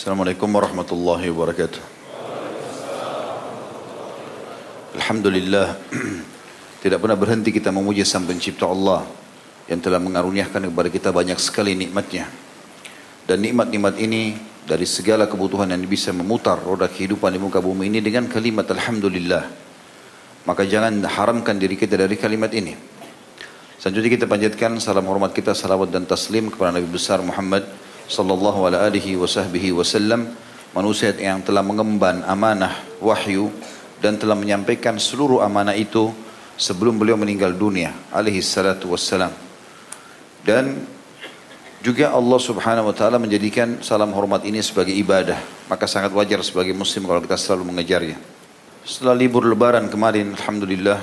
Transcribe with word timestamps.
Assalamualaikum 0.00 0.48
warahmatullahi 0.48 1.28
wabarakatuh. 1.28 1.82
Alhamdulillah 4.96 5.76
tidak 6.88 7.04
pernah 7.04 7.20
berhenti 7.20 7.52
kita 7.52 7.68
memuji 7.68 8.00
sang 8.08 8.24
pencipta 8.24 8.64
Allah 8.64 9.04
yang 9.68 9.76
telah 9.84 10.00
mengaruniakan 10.00 10.72
kepada 10.72 10.88
kita 10.88 11.12
banyak 11.12 11.36
sekali 11.36 11.76
nikmatnya. 11.76 12.32
Dan 13.28 13.44
nikmat-nikmat 13.44 14.00
ini 14.00 14.40
dari 14.64 14.88
segala 14.88 15.28
kebutuhan 15.28 15.68
yang 15.68 15.84
bisa 15.84 16.16
memutar 16.16 16.56
roda 16.64 16.88
kehidupan 16.88 17.36
di 17.36 17.40
muka 17.44 17.60
bumi 17.60 17.92
ini 17.92 18.00
dengan 18.00 18.24
kalimat 18.24 18.64
Alhamdulillah. 18.72 19.52
Maka 20.48 20.64
jangan 20.64 20.96
haramkan 21.04 21.60
diri 21.60 21.76
kita 21.76 22.00
dari 22.00 22.16
kalimat 22.16 22.48
ini. 22.56 22.72
Selanjutnya 23.76 24.16
kita 24.16 24.24
panjatkan 24.24 24.80
salam 24.80 25.04
hormat 25.04 25.36
kita, 25.36 25.52
salawat 25.52 25.92
dan 25.92 26.08
taslim 26.08 26.48
kepada 26.48 26.80
Nabi 26.80 26.88
besar 26.88 27.20
Muhammad 27.20 27.68
sallallahu 28.10 28.66
alaihi 28.66 29.14
wasallam 29.14 30.34
manusia 30.74 31.14
yang 31.14 31.38
telah 31.46 31.62
mengemban 31.62 32.26
amanah 32.26 32.74
wahyu 32.98 33.54
dan 34.02 34.18
telah 34.18 34.34
menyampaikan 34.34 34.98
seluruh 34.98 35.46
amanah 35.46 35.78
itu 35.78 36.10
sebelum 36.58 36.98
beliau 36.98 37.14
meninggal 37.14 37.54
dunia 37.54 37.94
alaihi 38.10 38.42
salatu 38.42 38.90
wassalam 38.90 39.30
dan 40.42 40.82
juga 41.80 42.12
Allah 42.12 42.36
subhanahu 42.36 42.92
wa 42.92 42.94
ta'ala 42.94 43.16
menjadikan 43.16 43.80
salam 43.80 44.12
hormat 44.12 44.44
ini 44.44 44.60
sebagai 44.60 44.92
ibadah. 44.92 45.40
Maka 45.64 45.88
sangat 45.88 46.12
wajar 46.12 46.44
sebagai 46.44 46.76
muslim 46.76 47.08
kalau 47.08 47.24
kita 47.24 47.40
selalu 47.40 47.72
mengejarnya. 47.72 48.20
Setelah 48.84 49.16
libur 49.16 49.48
lebaran 49.48 49.88
kemarin 49.88 50.36
Alhamdulillah 50.36 51.00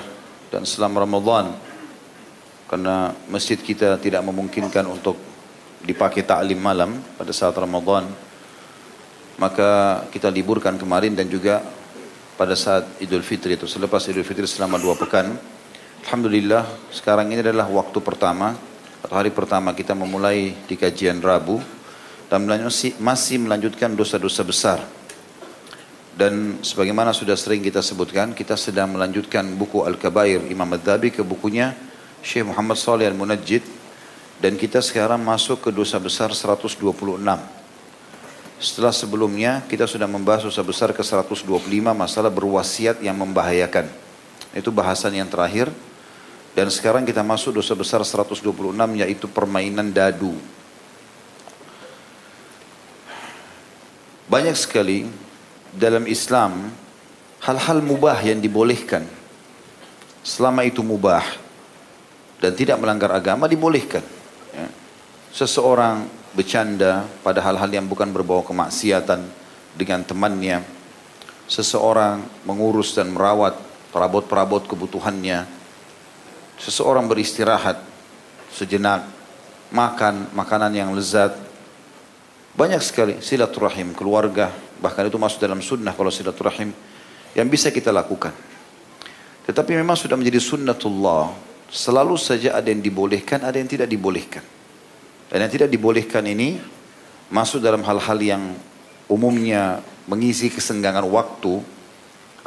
dan 0.54 0.70
selama 0.70 1.02
Ramadan 1.02 1.58
karena 2.70 3.10
masjid 3.26 3.58
kita 3.58 3.98
tidak 3.98 4.22
memungkinkan 4.22 4.86
untuk 4.86 5.18
dipakai 5.86 6.26
taklim 6.26 6.58
malam 6.58 6.98
pada 7.18 7.30
saat 7.34 7.54
Ramadan 7.54 8.08
maka 9.38 10.02
kita 10.10 10.34
liburkan 10.34 10.76
kemarin 10.82 11.14
dan 11.14 11.30
juga 11.30 11.62
pada 12.38 12.58
saat 12.58 12.86
Idul 12.98 13.22
Fitri 13.22 13.54
itu. 13.58 13.70
Selepas 13.70 14.10
Idul 14.10 14.26
Fitri 14.26 14.50
selama 14.50 14.82
dua 14.82 14.98
pekan 14.98 15.38
Alhamdulillah 16.06 16.64
sekarang 16.94 17.34
ini 17.34 17.42
adalah 17.42 17.68
waktu 17.68 18.00
pertama 18.00 18.56
atau 19.02 19.16
hari 19.18 19.34
pertama 19.34 19.74
kita 19.74 19.92
memulai 19.92 20.54
di 20.56 20.76
kajian 20.80 21.20
Rabu 21.20 21.60
dan 22.32 22.48
masih 23.04 23.38
melanjutkan 23.44 23.92
dosa-dosa 23.92 24.42
besar. 24.48 24.80
Dan 26.18 26.64
sebagaimana 26.66 27.14
sudah 27.14 27.38
sering 27.38 27.62
kita 27.62 27.84
sebutkan 27.86 28.34
kita 28.34 28.58
sedang 28.58 28.96
melanjutkan 28.96 29.46
buku 29.54 29.86
Al-Kabair 29.86 30.50
Imam 30.50 30.66
Ad-Dabi 30.66 31.14
ke 31.14 31.22
bukunya 31.22 31.78
Syekh 32.26 32.50
Muhammad 32.50 32.80
Salih 32.82 33.06
Al-Munajjid 33.06 33.62
dan 34.38 34.54
kita 34.54 34.82
sekarang 34.86 35.18
masuk 35.22 35.66
ke 35.66 35.70
dosa 35.74 35.98
besar 35.98 36.30
126. 36.30 36.78
Setelah 38.58 38.94
sebelumnya 38.94 39.62
kita 39.66 39.86
sudah 39.86 40.10
membahas 40.10 40.50
dosa 40.50 40.62
besar 40.66 40.90
ke 40.94 41.02
125 41.02 41.46
masalah 41.94 42.30
berwasiat 42.30 43.02
yang 43.02 43.18
membahayakan. 43.18 43.90
Itu 44.54 44.70
bahasan 44.74 45.18
yang 45.18 45.30
terakhir. 45.30 45.70
Dan 46.58 46.74
sekarang 46.74 47.06
kita 47.06 47.22
masuk 47.22 47.62
dosa 47.62 47.78
besar 47.78 48.02
126 48.02 48.42
yaitu 48.98 49.30
permainan 49.30 49.94
dadu. 49.94 50.34
Banyak 54.26 54.58
sekali 54.58 55.06
dalam 55.70 56.10
Islam 56.10 56.74
hal-hal 57.46 57.78
mubah 57.86 58.18
yang 58.26 58.42
dibolehkan. 58.42 59.06
Selama 60.26 60.66
itu 60.66 60.82
mubah, 60.82 61.24
dan 62.38 62.54
tidak 62.54 62.78
melanggar 62.78 63.10
agama 63.14 63.50
dibolehkan. 63.50 64.17
Seseorang 65.38 66.10
bercanda 66.34 67.06
pada 67.22 67.46
hal-hal 67.46 67.70
yang 67.70 67.86
bukan 67.86 68.10
berbau 68.10 68.42
kemaksiatan 68.42 69.22
dengan 69.78 70.02
temannya. 70.02 70.66
Seseorang 71.46 72.26
mengurus 72.42 72.98
dan 72.98 73.14
merawat 73.14 73.54
perabot-perabot 73.94 74.66
kebutuhannya. 74.66 75.46
Seseorang 76.58 77.06
beristirahat 77.06 77.78
sejenak, 78.50 79.06
makan 79.70 80.26
makanan 80.34 80.74
yang 80.74 80.90
lezat. 80.98 81.38
Banyak 82.58 82.82
sekali 82.82 83.22
silaturahim 83.22 83.94
keluarga, 83.94 84.50
bahkan 84.82 85.06
itu 85.06 85.22
masuk 85.22 85.38
dalam 85.38 85.62
sunnah 85.62 85.94
kalau 85.94 86.10
silaturahim 86.10 86.74
yang 87.38 87.46
bisa 87.46 87.70
kita 87.70 87.94
lakukan. 87.94 88.34
Tetapi 89.46 89.78
memang 89.78 89.94
sudah 89.94 90.18
menjadi 90.18 90.42
sunnatullah 90.42 91.46
Selalu 91.68 92.16
saja 92.16 92.56
ada 92.56 92.72
yang 92.72 92.80
dibolehkan, 92.80 93.44
ada 93.44 93.60
yang 93.60 93.68
tidak 93.68 93.92
dibolehkan. 93.92 94.57
Dan 95.28 95.44
yang 95.44 95.52
tidak 95.52 95.70
dibolehkan 95.72 96.24
ini 96.24 96.60
masuk 97.28 97.60
dalam 97.60 97.84
hal-hal 97.84 98.20
yang 98.24 98.44
umumnya 99.12 99.84
mengisi 100.08 100.48
kesenggangan 100.48 101.04
waktu 101.04 101.60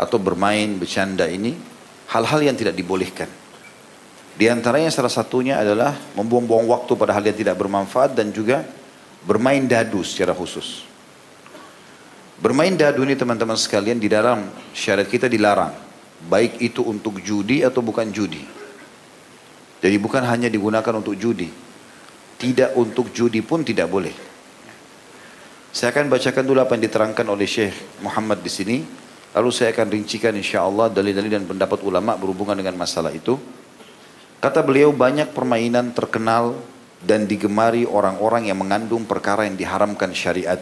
atau 0.01 0.17
bermain, 0.17 0.81
bercanda 0.81 1.29
ini, 1.29 1.53
hal-hal 2.09 2.41
yang 2.41 2.57
tidak 2.57 2.73
dibolehkan. 2.73 3.29
Di 4.41 4.49
antaranya 4.49 4.89
salah 4.89 5.13
satunya 5.13 5.61
adalah 5.61 5.93
membuang-buang 6.17 6.65
waktu 6.73 6.93
pada 6.97 7.13
hal 7.13 7.25
yang 7.29 7.37
tidak 7.37 7.61
bermanfaat 7.61 8.17
dan 8.17 8.33
juga 8.33 8.65
bermain 9.29 9.61
dadu 9.69 10.01
secara 10.01 10.33
khusus. 10.33 10.89
Bermain 12.41 12.73
dadu 12.73 13.05
ini 13.05 13.13
teman-teman 13.13 13.61
sekalian 13.61 14.01
di 14.01 14.09
dalam 14.09 14.49
syariat 14.73 15.05
kita 15.05 15.29
dilarang. 15.29 15.77
Baik 16.25 16.57
itu 16.65 16.81
untuk 16.81 17.21
judi 17.21 17.61
atau 17.61 17.85
bukan 17.85 18.09
judi. 18.09 18.41
Jadi 19.85 19.97
bukan 20.01 20.25
hanya 20.25 20.49
digunakan 20.49 20.93
untuk 20.97 21.17
judi. 21.21 21.53
Tidak 22.41 22.73
untuk 22.81 23.13
judi 23.13 23.45
pun 23.45 23.61
tidak 23.61 23.93
boleh. 23.93 24.17
Saya 25.71 25.93
akan 25.93 26.09
bacakan 26.09 26.43
dulu 26.43 26.59
apa 26.65 26.73
yang 26.75 26.89
diterangkan 26.89 27.27
oleh 27.29 27.45
Syekh 27.45 28.01
Muhammad 28.01 28.41
di 28.41 28.49
sini. 28.49 28.77
Lalu 29.37 29.51
saya 29.55 29.71
akan 29.71 29.87
rincikan 29.93 30.35
insya 30.35 30.65
Allah 30.65 30.91
dalil-dalil 30.91 31.31
dan 31.31 31.45
pendapat 31.47 31.79
ulama 31.87 32.17
berhubungan 32.19 32.59
dengan 32.59 32.75
masalah 32.75 33.15
itu. 33.15 33.39
Kata 34.41 34.65
beliau 34.65 34.91
banyak 34.91 35.37
permainan 35.37 35.93
terkenal 35.93 36.57
dan 37.05 37.29
digemari 37.29 37.85
orang-orang 37.85 38.49
yang 38.49 38.59
mengandung 38.59 39.05
perkara 39.05 39.45
yang 39.47 39.55
diharamkan 39.55 40.11
syariat. 40.17 40.59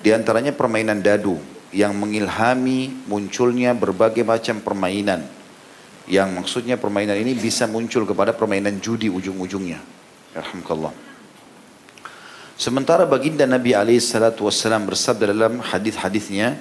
Di 0.00 0.14
antaranya 0.14 0.54
permainan 0.54 1.02
dadu 1.02 1.36
yang 1.74 1.92
mengilhami 1.98 3.04
munculnya 3.10 3.74
berbagai 3.74 4.22
macam 4.22 4.62
permainan 4.62 5.26
yang 6.06 6.30
maksudnya 6.30 6.78
permainan 6.78 7.18
ini 7.18 7.34
bisa 7.34 7.66
muncul 7.66 8.06
kepada 8.06 8.30
permainan 8.30 8.78
judi 8.78 9.10
ujung-ujungnya. 9.10 9.82
Alhamdulillah. 10.36 10.92
Sementara 12.56 13.04
baginda 13.04 13.44
Nabi 13.44 13.72
SAW 13.72 14.40
bersabda 14.84 15.32
dalam 15.32 15.60
hadis-hadisnya 15.60 16.56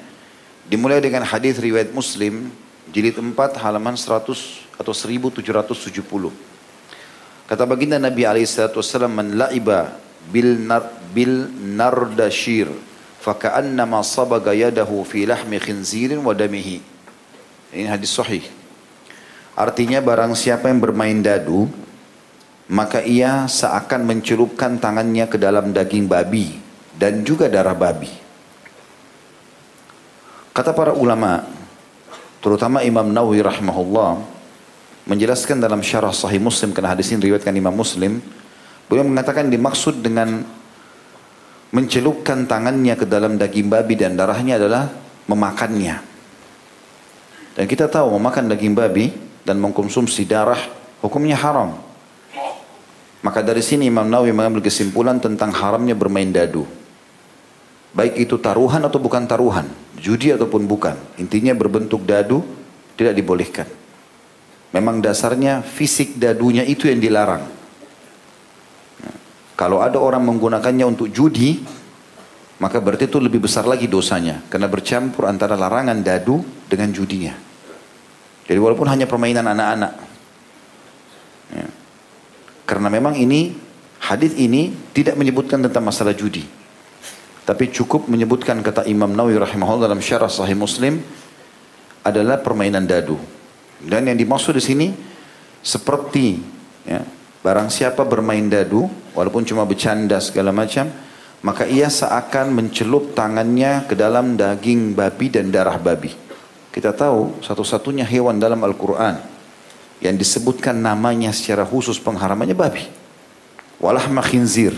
dimulai 0.67 0.99
dengan 0.99 1.23
hadis 1.23 1.55
riwayat 1.59 1.91
Muslim 1.95 2.51
jilid 2.91 3.15
4 3.15 3.31
halaman 3.63 3.95
100 3.95 4.75
atau 4.75 4.91
1770. 4.91 6.35
Kata 7.47 7.63
baginda 7.63 7.95
Nabi 7.95 8.27
SAW 8.43 9.07
man 9.07 9.39
la'iba 9.39 9.95
bil 10.31 10.57
nar 10.59 10.89
bil 11.15 11.47
nardashir 11.53 12.67
faka'annama 13.23 14.03
sabaga 14.03 14.51
yadahu 14.51 15.05
fi 15.07 15.23
lahmi 15.23 15.61
khinzirin 15.61 16.19
wa 16.19 16.35
damihi. 16.35 16.83
Ini 17.71 17.87
hadis 17.87 18.11
sahih. 18.11 18.43
Artinya 19.55 20.03
barang 20.03 20.35
siapa 20.35 20.67
yang 20.67 20.83
bermain 20.83 21.23
dadu, 21.23 21.71
maka 22.65 23.05
ia 23.05 23.45
seakan 23.45 24.09
mencelupkan 24.09 24.81
tangannya 24.81 25.29
ke 25.29 25.37
dalam 25.37 25.69
daging 25.69 26.09
babi 26.09 26.57
dan 26.97 27.21
juga 27.21 27.45
darah 27.45 27.77
babi. 27.77 28.09
Kata 30.55 30.71
para 30.71 30.95
ulama, 30.95 31.43
terutama 32.39 32.81
Imam 32.81 33.11
Nawawi 33.11 33.43
rahimahullah, 33.43 34.23
menjelaskan 35.05 35.61
dalam 35.61 35.83
syarah 35.83 36.15
sahih 36.15 36.41
Muslim 36.41 36.73
karena 36.73 36.95
hadis 36.95 37.11
ini 37.13 37.29
riwayatkan 37.29 37.53
Imam 37.53 37.75
Muslim, 37.75 38.23
beliau 38.89 39.05
mengatakan 39.05 39.51
dimaksud 39.51 40.01
dengan 40.01 40.41
mencelupkan 41.75 42.47
tangannya 42.47 42.95
ke 42.95 43.03
dalam 43.03 43.35
daging 43.35 43.67
babi 43.67 43.99
dan 43.99 44.15
darahnya 44.15 44.55
adalah 44.55 44.89
memakannya. 45.27 45.99
Dan 47.55 47.65
kita 47.67 47.91
tahu 47.91 48.15
memakan 48.15 48.47
daging 48.51 48.73
babi 48.73 49.11
dan 49.43 49.59
mengkonsumsi 49.61 50.23
darah 50.23 50.59
hukumnya 51.03 51.35
haram. 51.35 51.84
Maka 53.25 53.41
dari 53.41 53.65
sini 53.65 53.89
Imam 53.89 54.05
Nawawi 54.05 54.29
mengambil 54.29 54.61
kesimpulan 54.61 55.17
tentang 55.17 55.49
haramnya 55.49 55.97
bermain 55.97 56.29
dadu. 56.29 56.61
Baik 57.97 58.21
itu 58.21 58.37
taruhan 58.37 58.85
atau 58.85 59.01
bukan 59.01 59.25
taruhan, 59.25 59.65
judi 59.97 60.29
ataupun 60.29 60.69
bukan. 60.69 60.93
Intinya 61.17 61.57
berbentuk 61.57 62.05
dadu 62.05 62.45
tidak 62.93 63.17
dibolehkan. 63.17 63.65
Memang 64.77 65.01
dasarnya 65.01 65.65
fisik 65.65 66.21
dadunya 66.21 66.61
itu 66.69 66.85
yang 66.85 67.01
dilarang. 67.01 67.49
Kalau 69.55 69.79
ada 69.81 69.97
orang 69.97 70.21
menggunakannya 70.21 70.85
untuk 70.85 71.09
judi, 71.09 71.63
maka 72.59 72.77
berarti 72.83 73.07
itu 73.07 73.17
lebih 73.17 73.41
besar 73.41 73.65
lagi 73.65 73.87
dosanya. 73.89 74.43
Karena 74.51 74.69
bercampur 74.69 75.25
antara 75.25 75.57
larangan 75.57 75.97
dadu 76.03 76.43
dengan 76.69 76.91
judinya. 76.91 77.33
Jadi 78.45 78.59
walaupun 78.59 78.85
hanya 78.85 79.09
permainan 79.09 79.47
anak-anak. 79.49 79.93
Ya. 81.55 81.84
Karena 82.65 82.89
memang 82.89 83.13
ini 83.13 83.53
hadis 84.01 84.33
ini 84.37 84.73
tidak 84.91 85.15
menyebutkan 85.15 85.61
tentang 85.61 85.85
masalah 85.85 86.17
judi. 86.17 86.41
Tapi 87.45 87.69
cukup 87.69 88.09
menyebutkan 88.09 88.57
kata 88.65 88.89
Imam 88.89 89.13
Nawawi 89.13 89.37
rahimahullah 89.37 89.85
dalam 89.85 90.01
syarah 90.01 90.29
Sahih 90.29 90.57
Muslim 90.57 90.97
adalah 92.01 92.41
permainan 92.41 92.89
dadu. 92.89 93.21
Dan 93.77 94.09
yang 94.09 94.17
dimaksud 94.17 94.57
di 94.57 94.63
sini 94.65 94.87
seperti 95.61 96.41
ya, 96.89 97.05
barang 97.45 97.69
siapa 97.69 98.01
bermain 98.01 98.49
dadu 98.49 98.89
walaupun 99.13 99.45
cuma 99.45 99.61
bercanda 99.61 100.17
segala 100.17 100.49
macam 100.49 100.89
maka 101.45 101.69
ia 101.69 101.85
seakan 101.85 102.49
mencelup 102.49 103.13
tangannya 103.13 103.85
ke 103.85 103.93
dalam 103.93 104.33
daging 104.33 104.97
babi 104.97 105.29
dan 105.29 105.53
darah 105.53 105.77
babi. 105.77 106.09
Kita 106.73 106.97
tahu 106.97 107.45
satu-satunya 107.45 108.09
hewan 108.09 108.41
dalam 108.41 108.57
Al-Quran 108.65 109.34
yang 110.03 110.15
disebutkan 110.19 110.75
namanya 110.75 111.31
secara 111.31 111.63
khusus 111.63 111.99
pengharamannya 112.01 112.55
babi. 112.57 112.83
Walah 113.79 114.07
khinzir. 114.23 114.75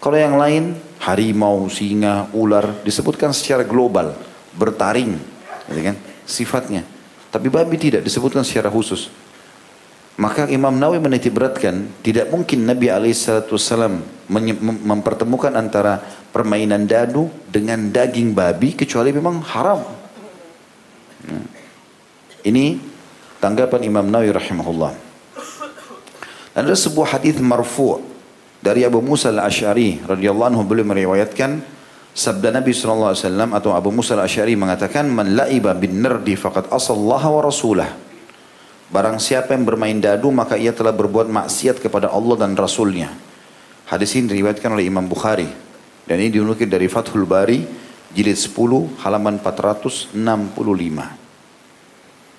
Kalau 0.00 0.16
yang 0.20 0.36
lain 0.36 0.76
harimau, 1.00 1.68
singa, 1.72 2.28
ular 2.36 2.84
disebutkan 2.84 3.32
secara 3.32 3.64
global, 3.64 4.12
bertaring, 4.56 5.16
gitu 5.72 5.80
kan? 5.80 5.96
Sifatnya. 6.24 6.82
Tapi 7.32 7.48
babi 7.48 7.76
tidak 7.80 8.04
disebutkan 8.04 8.44
secara 8.44 8.68
khusus. 8.68 9.08
Maka 10.14 10.46
Imam 10.46 10.70
Nawawi 10.70 11.02
menitik 11.02 11.34
beratkan 11.34 11.90
tidak 11.98 12.30
mungkin 12.30 12.62
Nabi 12.62 12.86
SAW 13.10 13.98
mempertemukan 14.86 15.50
antara 15.58 15.98
permainan 16.30 16.86
dadu 16.86 17.26
dengan 17.50 17.90
daging 17.90 18.30
babi 18.30 18.78
kecuali 18.78 19.10
memang 19.10 19.42
haram. 19.42 19.82
Hmm. 21.26 21.46
Ini 22.46 22.93
tanggapan 23.44 23.84
Imam 23.84 24.08
Nawawi 24.08 24.32
rahimahullah. 24.32 24.92
Ada 26.56 26.72
sebuah 26.72 27.20
hadis 27.20 27.36
marfu' 27.44 28.14
Dari 28.64 28.80
Abu 28.80 29.04
Musa 29.04 29.28
al-Ash'ari 29.28 30.00
radhiyallahu 30.08 30.56
anhu 30.56 30.64
beliau 30.64 30.88
meriwayatkan 30.88 31.60
sabda 32.16 32.48
Nabi 32.48 32.72
SAW 32.72 33.12
atau 33.52 33.76
Abu 33.76 33.92
Musa 33.92 34.16
al-Ash'ari 34.16 34.56
mengatakan 34.56 35.04
man 35.04 35.36
la'iba 35.36 35.76
bin 35.76 36.00
nardi 36.00 36.32
faqad 36.32 36.72
asallaha 36.72 37.28
wa 37.28 37.44
rasulah. 37.44 37.92
Barang 38.88 39.20
siapa 39.20 39.52
yang 39.52 39.68
bermain 39.68 40.00
dadu 40.00 40.32
maka 40.32 40.56
ia 40.56 40.72
telah 40.72 40.96
berbuat 40.96 41.28
maksiat 41.28 41.76
kepada 41.76 42.08
Allah 42.08 42.40
dan 42.40 42.56
Rasulnya. 42.56 43.12
Hadis 43.84 44.16
ini 44.16 44.32
diriwayatkan 44.32 44.72
oleh 44.72 44.88
Imam 44.88 45.04
Bukhari 45.04 45.52
dan 46.08 46.16
ini 46.16 46.32
dinukil 46.32 46.64
dari 46.64 46.88
Fathul 46.88 47.28
Bari 47.28 47.68
jilid 48.16 48.40
10 48.40 49.04
halaman 49.04 49.44
465. 49.44 51.23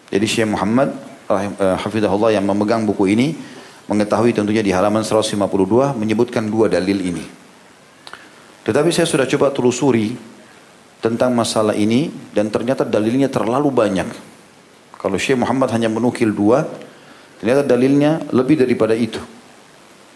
Jadi 0.09 0.25
Syekh 0.29 0.49
Muhammad 0.49 0.93
uh, 1.29 1.77
hafizahullah 1.81 2.33
yang 2.33 2.45
memegang 2.45 2.85
buku 2.85 3.13
ini 3.13 3.27
mengetahui 3.85 4.33
tentunya 4.33 4.65
di 4.65 4.73
halaman 4.73 5.05
152 5.05 5.37
menyebutkan 5.97 6.45
dua 6.49 6.69
dalil 6.69 6.97
ini. 7.01 7.25
Tetapi 8.65 8.89
saya 8.89 9.05
sudah 9.05 9.29
coba 9.29 9.53
telusuri 9.53 10.17
tentang 10.97 11.37
masalah 11.37 11.77
ini 11.77 12.09
dan 12.33 12.49
ternyata 12.49 12.81
dalilnya 12.81 13.29
terlalu 13.29 13.69
banyak. 13.69 14.09
Kalau 14.97 15.21
Syekh 15.21 15.37
Muhammad 15.37 15.69
hanya 15.69 15.85
menukil 15.85 16.33
dua, 16.33 16.65
ternyata 17.37 17.61
dalilnya 17.61 18.25
lebih 18.33 18.57
daripada 18.65 18.97
itu. 18.97 19.21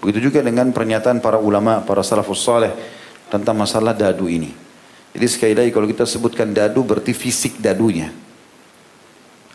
Begitu 0.02 0.32
juga 0.32 0.42
dengan 0.42 0.74
pernyataan 0.74 1.22
para 1.22 1.38
ulama, 1.38 1.86
para 1.86 2.02
salafus 2.02 2.42
saleh 2.42 2.74
tentang 3.30 3.54
masalah 3.54 3.94
dadu 3.94 4.26
ini. 4.26 4.50
Jadi 5.14 5.26
sekali 5.30 5.54
lagi 5.54 5.70
kalau 5.70 5.86
kita 5.86 6.10
sebutkan 6.10 6.50
dadu 6.50 6.82
berarti 6.82 7.14
fisik 7.14 7.62
dadunya. 7.62 8.10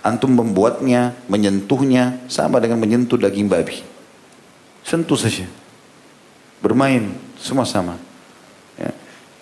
Antum 0.05 0.37
membuatnya, 0.37 1.17
menyentuhnya 1.33 2.21
sama 2.29 2.61
dengan 2.61 2.77
menyentuh 2.77 3.17
daging 3.17 3.49
babi. 3.49 3.81
Sentuh 4.85 5.17
saja. 5.17 5.49
Bermain, 6.61 7.17
semua 7.41 7.65
sama. 7.65 7.97
Ya. 8.77 8.93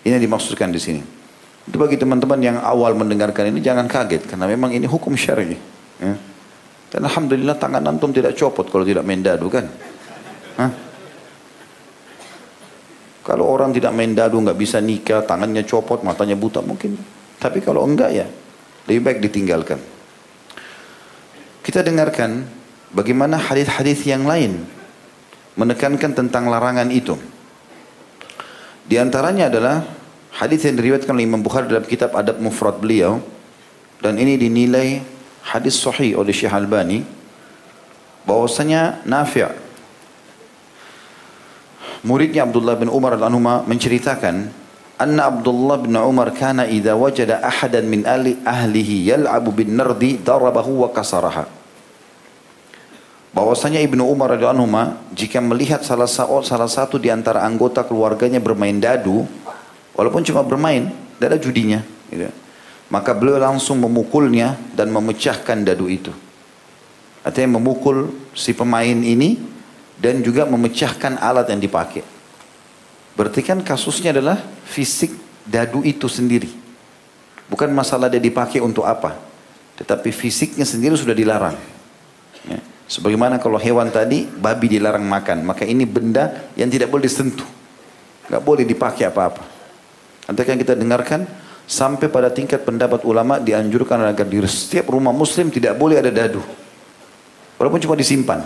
Ini 0.07 0.15
yang 0.15 0.23
dimaksudkan 0.23 0.71
di 0.71 0.79
sini. 0.79 1.03
Itu 1.67 1.75
bagi 1.75 1.99
teman-teman 1.99 2.39
yang 2.39 2.57
awal 2.63 2.95
mendengarkan 2.95 3.51
ini 3.51 3.59
jangan 3.59 3.91
kaget 3.91 4.23
karena 4.27 4.47
memang 4.47 4.71
ini 4.71 4.87
hukum 4.87 5.15
syar'i. 5.19 5.59
Ya. 5.99 6.15
Dan 6.91 7.01
alhamdulillah 7.11 7.59
tangan 7.59 7.83
antum 7.83 8.15
tidak 8.15 8.35
copot 8.39 8.67
kalau 8.71 8.87
tidak 8.87 9.03
main 9.03 9.19
dadu 9.19 9.51
kan. 9.51 9.67
Hah? 10.59 10.71
Kalau 13.23 13.47
orang 13.47 13.71
tidak 13.71 13.95
main 13.95 14.11
dadu 14.11 14.43
nggak 14.43 14.59
bisa 14.59 14.83
nikah, 14.83 15.23
tangannya 15.23 15.63
copot, 15.63 16.03
matanya 16.03 16.35
buta 16.35 16.59
mungkin. 16.59 16.99
Tapi 17.39 17.63
kalau 17.63 17.87
enggak 17.87 18.11
ya 18.11 18.27
lebih 18.87 19.01
baik 19.03 19.19
ditinggalkan. 19.23 19.79
Kita 21.73 21.81
dengarkan 21.81 22.45
bagaimana 22.93 23.33
hadis-hadis 23.33 24.05
yang 24.05 24.29
lain 24.29 24.61
menekankan 25.57 26.13
tentang 26.13 26.45
larangan 26.45 26.85
itu. 26.93 27.17
Di 28.85 29.01
antaranya 29.01 29.49
adalah 29.49 29.81
hadis 30.37 30.69
yang 30.69 30.77
diriwayatkan 30.77 31.17
oleh 31.17 31.25
Imam 31.25 31.41
Bukhari 31.41 31.65
dalam 31.65 31.81
kitab 31.89 32.13
Adab 32.13 32.37
Mufrad 32.37 32.77
beliau 32.77 33.17
dan 34.05 34.21
ini 34.21 34.37
dinilai 34.37 35.01
hadis 35.49 35.73
sahih 35.81 36.13
oleh 36.13 36.29
Syekh 36.29 36.53
Albani 36.53 37.01
bahwasanya 38.29 39.01
Nafi' 39.09 39.49
muridnya 42.05 42.45
Abdullah 42.45 42.77
bin 42.77 42.93
Umar 42.93 43.17
al-Anhuma 43.17 43.65
menceritakan 43.65 44.53
anna 45.01 45.25
Abdullah 45.25 45.81
bin 45.81 45.97
Umar 45.97 46.29
kana 46.37 46.69
idza 46.69 46.93
wajada 46.93 47.41
ahadan 47.41 47.89
min 47.89 48.05
ahli 48.05 48.37
ahlihi 48.45 49.09
yal'abu 49.09 49.49
bin 49.49 49.73
nardi 49.73 50.21
darabahu 50.21 50.85
wa 50.85 50.93
kasaraha 50.93 51.62
bahwasanya 53.33 53.81
Ibnu 53.81 54.05
Umar 54.05 54.37
radhiyallahu 54.37 54.61
anhu 54.63 54.93
jika 55.11 55.41
melihat 55.41 55.81
salah, 55.81 56.07
salah 56.07 56.69
satu 56.69 57.01
di 57.01 57.09
antara 57.09 57.41
anggota 57.41 57.81
keluarganya 57.81 58.37
bermain 58.37 58.77
dadu, 58.77 59.25
walaupun 59.97 60.21
cuma 60.21 60.45
bermain, 60.45 60.93
tidak 61.17 61.27
ada 61.33 61.39
judinya, 61.41 61.81
gitu. 62.13 62.29
maka 62.93 63.11
beliau 63.11 63.41
langsung 63.41 63.81
memukulnya 63.81 64.55
dan 64.77 64.93
memecahkan 64.93 65.65
dadu 65.65 65.89
itu. 65.89 66.13
Artinya 67.25 67.57
memukul 67.57 68.13
si 68.37 68.53
pemain 68.53 68.93
ini 68.93 69.41
dan 69.97 70.21
juga 70.21 70.45
memecahkan 70.45 71.17
alat 71.17 71.49
yang 71.49 71.61
dipakai. 71.63 72.03
Berarti 73.17 73.41
kan 73.45 73.61
kasusnya 73.61 74.13
adalah 74.13 74.41
fisik 74.67 75.13
dadu 75.47 75.81
itu 75.81 76.05
sendiri. 76.11 76.51
Bukan 77.47 77.69
masalah 77.71 78.09
dia 78.09 78.19
dipakai 78.19 78.59
untuk 78.59 78.83
apa. 78.83 79.15
Tetapi 79.79 80.09
fisiknya 80.11 80.65
sendiri 80.65 80.97
sudah 80.97 81.15
dilarang. 81.15 81.72
Sebagaimana 82.83 83.39
kalau 83.39 83.55
hewan 83.57 83.89
tadi, 83.89 84.27
babi 84.27 84.67
dilarang 84.77 85.07
makan. 85.07 85.47
Maka 85.47 85.63
ini 85.63 85.87
benda 85.87 86.51
yang 86.59 86.67
tidak 86.67 86.91
boleh 86.91 87.07
disentuh. 87.07 87.47
Gak 88.27 88.43
boleh 88.43 88.67
dipakai 88.67 89.07
apa-apa. 89.07 89.43
Nanti 90.27 90.39
akan 90.43 90.57
kita 90.59 90.73
dengarkan, 90.75 91.27
sampai 91.63 92.11
pada 92.11 92.27
tingkat 92.27 92.67
pendapat 92.67 93.07
ulama 93.07 93.39
dianjurkan 93.39 94.03
agar 94.03 94.27
di 94.27 94.39
setiap 94.47 94.91
rumah 94.91 95.15
muslim 95.15 95.47
tidak 95.47 95.79
boleh 95.79 95.99
ada 95.99 96.11
dadu. 96.11 96.43
Walaupun 97.59 97.79
cuma 97.79 97.95
disimpan. 97.95 98.43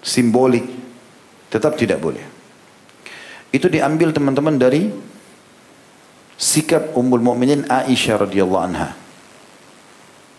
Simbolik. 0.00 0.64
Tetap 1.52 1.78
tidak 1.78 2.02
boleh. 2.02 2.24
Itu 3.54 3.70
diambil 3.70 4.10
teman-teman 4.10 4.58
dari 4.58 4.90
sikap 6.36 6.92
Ummul 6.92 7.22
Mukminin 7.22 7.64
Aisyah 7.70 8.28
radhiyallahu 8.28 8.64
anha. 8.66 9.05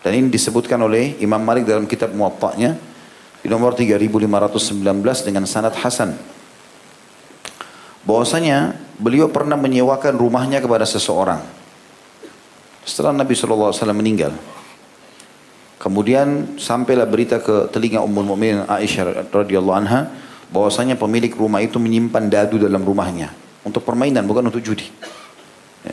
Dan 0.08 0.24
ini 0.24 0.32
disebutkan 0.32 0.80
oleh 0.80 1.20
Imam 1.20 1.36
Malik 1.36 1.68
dalam 1.68 1.84
kitab 1.84 2.16
Muwatta'nya 2.16 2.80
di 3.44 3.48
nomor 3.52 3.76
3519 3.76 4.64
dengan 5.20 5.44
sanad 5.44 5.76
hasan. 5.76 6.16
Bahwasanya 8.08 8.72
beliau 8.96 9.28
pernah 9.28 9.60
menyewakan 9.60 10.16
rumahnya 10.16 10.64
kepada 10.64 10.88
seseorang. 10.88 11.44
Setelah 12.88 13.20
Nabi 13.20 13.36
SAW 13.36 13.68
meninggal. 13.92 14.32
Kemudian 15.76 16.56
sampailah 16.56 17.04
berita 17.04 17.44
ke 17.44 17.68
telinga 17.68 18.00
Ummul 18.00 18.32
Mukminin 18.32 18.64
Aisyah 18.64 19.28
radhiyallahu 19.28 19.76
anha 19.76 20.08
bahwasanya 20.48 20.96
pemilik 20.96 21.36
rumah 21.36 21.60
itu 21.60 21.76
menyimpan 21.76 22.32
dadu 22.32 22.56
dalam 22.56 22.80
rumahnya 22.80 23.28
untuk 23.60 23.84
permainan 23.84 24.24
bukan 24.24 24.48
untuk 24.48 24.64
judi. 24.64 24.88
Ya. 25.84 25.92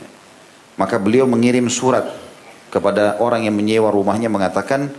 Maka 0.80 0.96
beliau 0.96 1.28
mengirim 1.28 1.68
surat 1.68 2.25
kepada 2.76 3.16
orang 3.24 3.48
yang 3.48 3.56
menyewa 3.56 3.88
rumahnya 3.88 4.28
mengatakan 4.28 4.92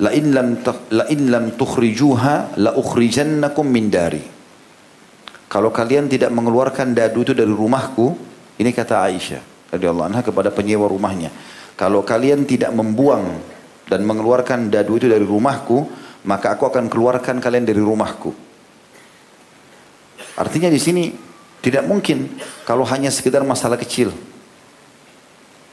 la 0.00 0.08
in 0.16 0.32
lam 0.32 0.56
la 0.88 1.04
in 1.12 1.28
lam 1.28 1.52
tukhrijuha 1.52 2.56
la 2.56 2.72
ukhrijannakum 2.72 3.68
min 3.68 3.92
dari. 3.92 4.24
Kalau 5.52 5.68
kalian 5.68 6.08
tidak 6.08 6.32
mengeluarkan 6.32 6.96
dadu 6.96 7.20
itu 7.20 7.36
dari 7.36 7.52
rumahku 7.52 8.16
ini 8.56 8.72
kata 8.72 9.04
Aisyah 9.04 9.76
radhiyallahu 9.76 10.08
anha 10.08 10.24
kepada 10.24 10.48
penyewa 10.48 10.88
rumahnya. 10.88 11.28
Kalau 11.76 12.00
kalian 12.00 12.48
tidak 12.48 12.72
membuang 12.72 13.36
dan 13.84 14.00
mengeluarkan 14.08 14.72
dadu 14.72 14.96
itu 14.96 15.04
dari 15.04 15.28
rumahku 15.28 15.84
maka 16.24 16.56
aku 16.56 16.72
akan 16.72 16.88
keluarkan 16.88 17.36
kalian 17.36 17.68
dari 17.68 17.84
rumahku. 17.84 18.32
Artinya 20.40 20.72
di 20.72 20.80
sini 20.80 21.12
tidak 21.60 21.84
mungkin 21.84 22.32
kalau 22.64 22.88
hanya 22.88 23.12
sekedar 23.12 23.44
masalah 23.44 23.76
kecil 23.76 24.08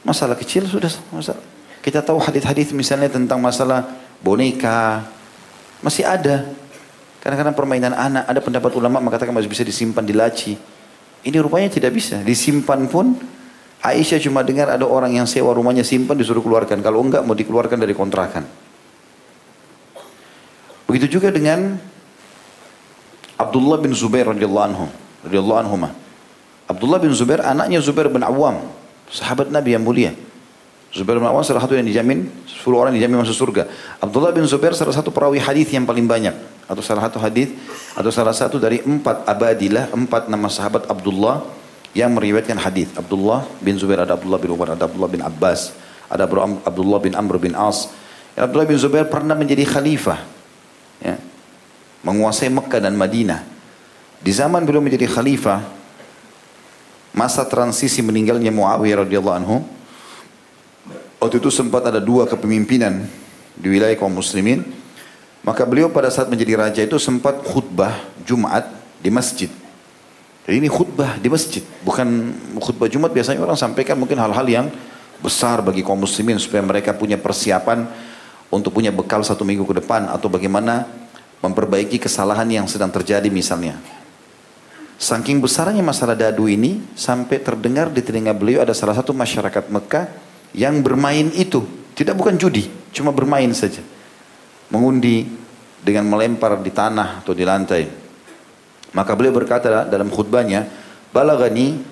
Masalah 0.02 0.34
kecil 0.34 0.66
sudah 0.66 0.90
masalah. 1.14 1.42
Kita 1.82 2.02
tahu 2.02 2.18
hadis-hadis 2.22 2.70
misalnya 2.74 3.10
tentang 3.10 3.38
masalah 3.42 3.86
boneka 4.22 5.06
masih 5.82 6.06
ada. 6.06 6.46
Karena 7.22 7.38
karena 7.38 7.52
permainan 7.54 7.94
anak 7.94 8.26
ada 8.26 8.40
pendapat 8.42 8.70
ulama 8.74 8.98
mengatakan 8.98 9.30
masih 9.30 9.50
bisa 9.50 9.62
disimpan 9.62 10.02
di 10.02 10.14
laci. 10.14 10.54
Ini 11.22 11.38
rupanya 11.38 11.70
tidak 11.70 11.94
bisa. 11.94 12.18
Disimpan 12.18 12.90
pun 12.90 13.14
Aisyah 13.82 14.22
cuma 14.22 14.46
dengar 14.46 14.70
ada 14.70 14.86
orang 14.86 15.10
yang 15.10 15.26
sewa 15.26 15.50
rumahnya 15.50 15.82
simpan 15.82 16.14
disuruh 16.14 16.42
keluarkan. 16.42 16.82
Kalau 16.82 17.02
enggak 17.02 17.22
mau 17.26 17.34
dikeluarkan 17.34 17.78
dari 17.78 17.94
kontrakan. 17.94 18.46
Begitu 20.86 21.18
juga 21.18 21.34
dengan 21.34 21.78
Abdullah 23.38 23.82
bin 23.82 23.90
Zubair 23.90 24.30
radhiyallahu 24.30 24.66
anhu, 24.70 24.86
radhiyallahu 25.26 25.58
anhu. 25.66 25.76
Abdullah 26.70 27.02
bin 27.02 27.10
Zubair 27.10 27.42
anaknya 27.42 27.82
Zubair 27.82 28.06
bin 28.06 28.22
Awam, 28.22 28.70
sahabat 29.12 29.52
Nabi 29.52 29.76
yang 29.76 29.84
mulia. 29.84 30.16
Zubair 30.92 31.16
bin 31.16 31.24
Awam 31.24 31.40
salah 31.40 31.64
satu 31.64 31.72
yang 31.72 31.88
dijamin 31.88 32.28
10 32.44 32.68
orang 32.72 32.92
dijamin 32.92 33.24
masuk 33.24 33.36
surga. 33.36 33.64
Abdullah 34.00 34.32
bin 34.32 34.44
Zubair 34.44 34.76
salah 34.76 34.92
satu 34.92 35.08
perawi 35.08 35.40
hadis 35.40 35.72
yang 35.72 35.88
paling 35.88 36.04
banyak 36.04 36.36
atau 36.68 36.84
salah 36.84 37.08
satu 37.08 37.16
hadis 37.20 37.48
atau 37.96 38.12
salah 38.12 38.36
satu 38.36 38.60
dari 38.60 38.84
empat 38.84 39.24
abadilah 39.24 39.88
empat 39.92 40.28
nama 40.28 40.52
sahabat 40.52 40.88
Abdullah 40.88 41.44
yang 41.96 42.12
meriwayatkan 42.12 42.60
hadis. 42.60 42.92
Abdullah 42.92 43.44
bin 43.64 43.80
Zubair 43.80 44.04
ada 44.04 44.16
Abdullah 44.16 44.40
bin 44.40 44.52
Umar 44.52 44.76
ada 44.76 44.84
Abdullah 44.84 45.08
bin 45.08 45.24
Abbas 45.24 45.72
ada 46.12 46.28
Abdullah 46.68 47.00
bin 47.00 47.16
Amr 47.16 47.40
bin 47.40 47.56
As. 47.56 47.88
Abdullah 48.36 48.68
bin 48.68 48.76
Zubair 48.76 49.08
pernah 49.08 49.32
menjadi 49.32 49.64
khalifah 49.64 50.20
ya, 51.00 51.16
menguasai 52.04 52.52
Mekah 52.52 52.80
dan 52.84 53.00
Madinah. 53.00 53.40
Di 54.20 54.28
zaman 54.28 54.68
beliau 54.68 54.84
menjadi 54.84 55.08
khalifah 55.08 55.81
masa 57.12 57.44
transisi 57.44 58.00
meninggalnya 58.00 58.50
Muawiyah 58.50 59.04
radhiyallahu 59.04 59.36
anhu 59.36 59.56
Waktu 61.22 61.38
itu 61.38 61.54
sempat 61.54 61.86
ada 61.86 62.02
dua 62.02 62.26
kepemimpinan 62.26 63.06
di 63.54 63.70
wilayah 63.70 63.94
kaum 63.94 64.10
muslimin. 64.10 64.66
Maka 65.46 65.62
beliau 65.62 65.86
pada 65.86 66.10
saat 66.10 66.26
menjadi 66.26 66.58
raja 66.58 66.82
itu 66.82 66.98
sempat 66.98 67.38
khutbah 67.46 67.94
Jumat 68.26 68.66
di 68.98 69.06
masjid. 69.06 69.46
Jadi 70.42 70.58
ini 70.58 70.66
khutbah 70.66 71.22
di 71.22 71.30
masjid, 71.30 71.62
bukan 71.86 72.34
khutbah 72.58 72.90
Jumat 72.90 73.14
biasanya 73.14 73.38
orang 73.38 73.54
sampaikan 73.54 73.94
mungkin 73.94 74.18
hal-hal 74.18 74.42
yang 74.50 74.66
besar 75.22 75.62
bagi 75.62 75.86
kaum 75.86 76.02
muslimin 76.02 76.42
supaya 76.42 76.58
mereka 76.66 76.90
punya 76.90 77.14
persiapan 77.14 77.86
untuk 78.50 78.74
punya 78.74 78.90
bekal 78.90 79.22
satu 79.22 79.46
minggu 79.46 79.62
ke 79.62 79.78
depan 79.78 80.10
atau 80.10 80.26
bagaimana 80.26 80.90
memperbaiki 81.38 82.02
kesalahan 82.02 82.50
yang 82.50 82.66
sedang 82.66 82.90
terjadi 82.90 83.30
misalnya. 83.30 83.78
Saking 85.02 85.42
besarnya 85.42 85.82
masalah 85.82 86.14
dadu 86.14 86.46
ini 86.46 86.78
sampai 86.94 87.42
terdengar 87.42 87.90
di 87.90 88.06
telinga 88.06 88.30
beliau 88.30 88.62
ada 88.62 88.70
salah 88.70 88.94
satu 88.94 89.10
masyarakat 89.10 89.66
Mekah 89.66 90.06
yang 90.54 90.78
bermain 90.78 91.26
itu 91.34 91.66
tidak 91.98 92.14
bukan 92.14 92.38
judi, 92.38 92.70
cuma 92.94 93.10
bermain 93.10 93.50
saja. 93.50 93.82
Mengundi 94.70 95.26
dengan 95.82 96.06
melempar 96.06 96.54
di 96.62 96.70
tanah 96.70 97.18
atau 97.18 97.34
di 97.34 97.42
lantai. 97.42 97.82
Maka 98.94 99.18
beliau 99.18 99.34
berkata 99.34 99.82
dalam 99.90 100.06
khutbahnya, 100.06 100.70
"Balagani 101.10 101.82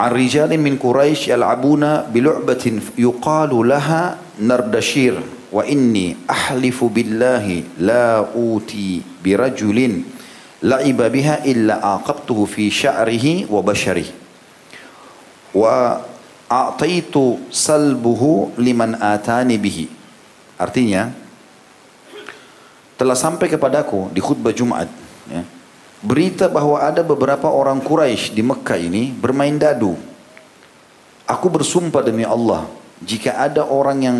ar-rijal 0.00 0.56
min 0.56 0.80
Quraisy 0.80 1.28
yal'abuna 1.28 2.08
bilu'batin 2.08 2.80
yuqalu 2.96 3.68
laha 3.68 4.16
nardashir 4.40 5.20
wa 5.52 5.60
inni 5.68 6.24
ahlifu 6.24 6.88
billahi 6.88 7.84
la 7.84 8.24
uti 8.32 9.04
birajulin 9.20 10.15
la'iba 10.66 11.06
biha 11.06 11.46
illa 11.46 11.78
aqabtuhu 11.78 12.42
fi 12.50 12.66
sya'rihi 12.66 13.46
wa 13.46 13.62
basharihi." 13.62 14.12
Wa 15.54 16.02
a'taitu 16.50 17.38
salbuhu 17.48 18.54
liman 18.58 18.98
atani 18.98 19.54
bihi. 19.54 19.86
Artinya, 20.58 21.14
telah 22.96 23.14
sampai 23.14 23.46
kepadaku 23.46 24.08
di 24.10 24.20
khutbah 24.24 24.52
Jumat, 24.56 24.88
ya, 25.28 25.44
berita 26.00 26.48
bahwa 26.48 26.80
ada 26.80 27.04
beberapa 27.04 27.48
orang 27.50 27.80
Quraisy 27.82 28.32
di 28.32 28.40
Mekah 28.40 28.78
ini 28.80 29.12
bermain 29.12 29.56
dadu. 29.56 29.96
Aku 31.26 31.50
bersumpah 31.50 32.06
demi 32.06 32.22
Allah, 32.22 32.64
jika 33.02 33.36
ada 33.36 33.66
orang 33.66 33.98
yang 34.00 34.18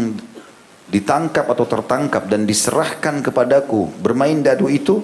ditangkap 0.91 1.47
atau 1.47 1.67
tertangkap 1.67 2.27
dan 2.27 2.45
diserahkan 2.45 3.23
kepadaku 3.23 3.89
bermain 4.03 4.43
dadu 4.43 4.67
itu, 4.67 5.01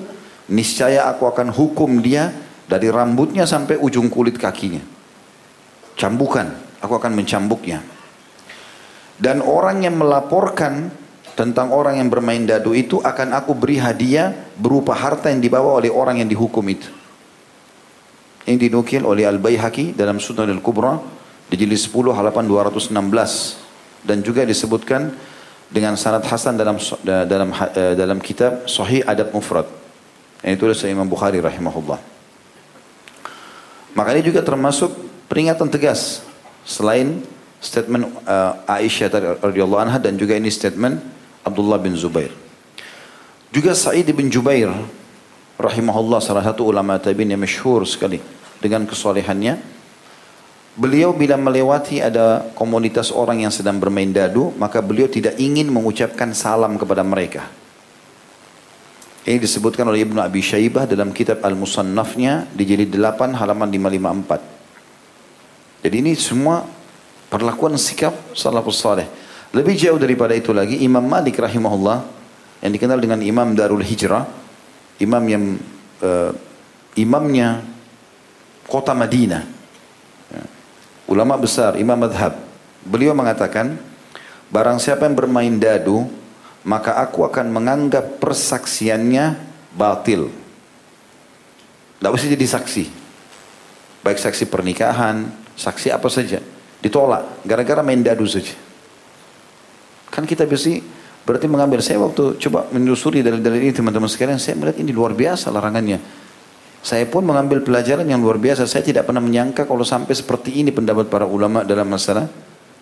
niscaya 0.51 1.07
aku 1.11 1.29
akan 1.29 1.55
hukum 1.55 2.03
dia 2.03 2.33
dari 2.67 2.89
rambutnya 2.89 3.45
sampai 3.45 3.79
ujung 3.79 4.09
kulit 4.09 4.41
kakinya. 4.41 4.81
Cambukan 5.95 6.51
aku 6.83 6.99
akan 6.99 7.13
mencambuknya. 7.15 7.85
Dan 9.23 9.39
orang 9.45 9.87
yang 9.87 10.01
melaporkan 10.01 10.91
tentang 11.39 11.71
orang 11.71 12.03
yang 12.03 12.09
bermain 12.11 12.43
dadu 12.43 12.75
itu 12.75 12.99
akan 12.99 13.39
aku 13.39 13.55
beri 13.55 13.79
hadiah 13.79 14.35
berupa 14.59 14.93
harta 14.93 15.31
yang 15.31 15.39
dibawa 15.39 15.79
oleh 15.79 15.89
orang 15.89 16.21
yang 16.21 16.29
dihukum 16.29 16.65
itu. 16.67 16.91
Ini 18.43 18.59
dinukil 18.59 19.07
oleh 19.07 19.23
Al-Bayhaqi 19.31 19.95
dalam 19.95 20.19
Sunan 20.19 20.51
Al-Kubra 20.51 20.99
di 21.47 21.55
jilid 21.55 21.79
10 21.79 22.11
halaman 22.11 22.45
216 22.51 22.91
dan 24.03 24.19
juga 24.27 24.43
disebutkan 24.43 25.15
dengan 25.71 25.95
sanad 25.95 26.27
hasan 26.27 26.59
dalam 26.59 26.77
dalam 27.07 27.55
eh, 27.55 27.95
dalam 27.95 28.19
kitab 28.19 28.67
Sahih 28.67 29.07
Adab 29.07 29.31
Mufrad. 29.31 29.82
Yang 30.43 30.53
itu 30.59 30.63
oleh 30.67 30.95
Imam 30.95 31.09
Bukhari 31.09 31.39
rahimahullah. 31.39 31.99
Maka 33.95 34.09
ini 34.15 34.23
juga 34.27 34.43
termasuk 34.43 34.91
peringatan 35.31 35.71
tegas 35.71 36.27
Selain 36.63 37.19
statement 37.59 38.11
uh, 38.27 38.63
Aisyah 38.71 39.43
radhiyallahu 39.43 39.83
anha 39.83 39.99
dan 39.99 40.15
juga 40.15 40.39
ini 40.39 40.51
statement 40.51 41.03
Abdullah 41.43 41.79
bin 41.83 41.99
Zubair. 41.99 42.31
Juga 43.51 43.75
Sa'id 43.75 44.07
bin 44.15 44.31
Jubair 44.31 44.71
rahimahullah 45.59 46.23
salah 46.23 46.47
satu 46.47 46.71
ulama 46.71 46.97
tabi'in 47.03 47.35
yang 47.35 47.43
masyhur 47.43 47.83
sekali 47.83 48.23
dengan 48.63 48.87
kesolehannya. 48.87 49.75
Beliau 50.73 51.13
bila 51.13 51.37
melewati 51.37 52.01
ada 52.01 52.49
komunitas 52.57 53.13
orang 53.13 53.45
yang 53.45 53.53
sedang 53.53 53.77
bermain 53.77 54.09
dadu, 54.09 54.57
maka 54.57 54.81
beliau 54.81 55.05
tidak 55.05 55.37
ingin 55.37 55.69
mengucapkan 55.69 56.33
salam 56.33 56.81
kepada 56.81 57.05
mereka. 57.05 57.45
Ini 59.23 59.39
disebutkan 59.39 59.87
oleh 59.87 60.03
Ibnu 60.03 60.19
Abi 60.19 60.43
Syaibah 60.43 60.83
dalam 60.83 61.15
kitab 61.15 61.47
Al-Musannafnya 61.47 62.51
di 62.51 62.67
jilid 62.67 62.91
8 62.91 63.39
halaman 63.39 63.71
554. 63.71 65.87
Jadi 65.87 65.97
ini 66.03 66.19
semua 66.19 66.67
perlakuan 67.31 67.79
sikap 67.79 68.11
salafus 68.35 68.83
saleh. 68.83 69.07
Lebih 69.55 69.79
jauh 69.79 70.01
daripada 70.01 70.35
itu 70.35 70.51
lagi 70.51 70.83
Imam 70.83 71.07
Malik 71.07 71.39
rahimahullah 71.39 72.03
yang 72.67 72.73
dikenal 72.75 72.99
dengan 72.99 73.23
Imam 73.23 73.55
Darul 73.55 73.87
Hijrah, 73.87 74.27
imam 74.99 75.23
yang 75.27 75.55
uh, 76.03 76.35
imamnya 76.99 77.63
kota 78.67 78.91
Madinah. 78.91 79.43
Ya. 80.35 80.43
Ulama 81.07 81.39
besar, 81.39 81.79
imam 81.79 81.95
madhab. 81.95 82.35
Beliau 82.83 83.15
mengatakan, 83.15 83.79
barang 84.51 84.83
siapa 84.83 85.07
yang 85.07 85.15
bermain 85.15 85.55
dadu, 85.59 86.11
maka 86.65 86.99
aku 87.03 87.27
akan 87.27 87.51
menganggap 87.51 88.19
persaksiannya 88.23 89.37
batil. 89.75 90.31
Tidak 91.99 92.11
usah 92.11 92.29
jadi 92.31 92.47
saksi. 92.47 92.85
Baik 94.03 94.19
saksi 94.19 94.51
pernikahan, 94.51 95.43
Saksi 95.57 95.93
apa 95.93 96.09
saja. 96.09 96.41
Ditolak. 96.81 97.45
Gara-gara 97.45 97.85
main 97.85 98.01
dadu 98.01 98.25
saja. 98.25 98.57
Kan 100.09 100.25
kita 100.25 100.49
biasa 100.49 100.81
berarti 101.23 101.47
mengambil. 101.49 101.79
Saya 101.85 102.01
waktu 102.03 102.41
coba 102.41 102.69
menyusuri 102.73 103.21
dari 103.23 103.39
dari 103.39 103.69
ini 103.69 103.73
teman-teman 103.73 104.09
sekalian. 104.09 104.41
Saya 104.41 104.59
melihat 104.59 104.81
ini 104.81 104.91
luar 104.91 105.13
biasa 105.13 105.53
larangannya. 105.53 106.01
Saya 106.83 107.07
pun 107.07 107.23
mengambil 107.23 107.63
pelajaran 107.63 108.03
yang 108.09 108.19
luar 108.19 108.43
biasa. 108.43 108.67
Saya 108.67 108.83
tidak 108.83 109.07
pernah 109.07 109.23
menyangka 109.23 109.69
kalau 109.69 109.87
sampai 109.87 110.19
seperti 110.19 110.67
ini 110.67 110.75
pendapat 110.75 111.07
para 111.07 111.29
ulama 111.29 111.63
dalam 111.63 111.87
masalah 111.87 112.27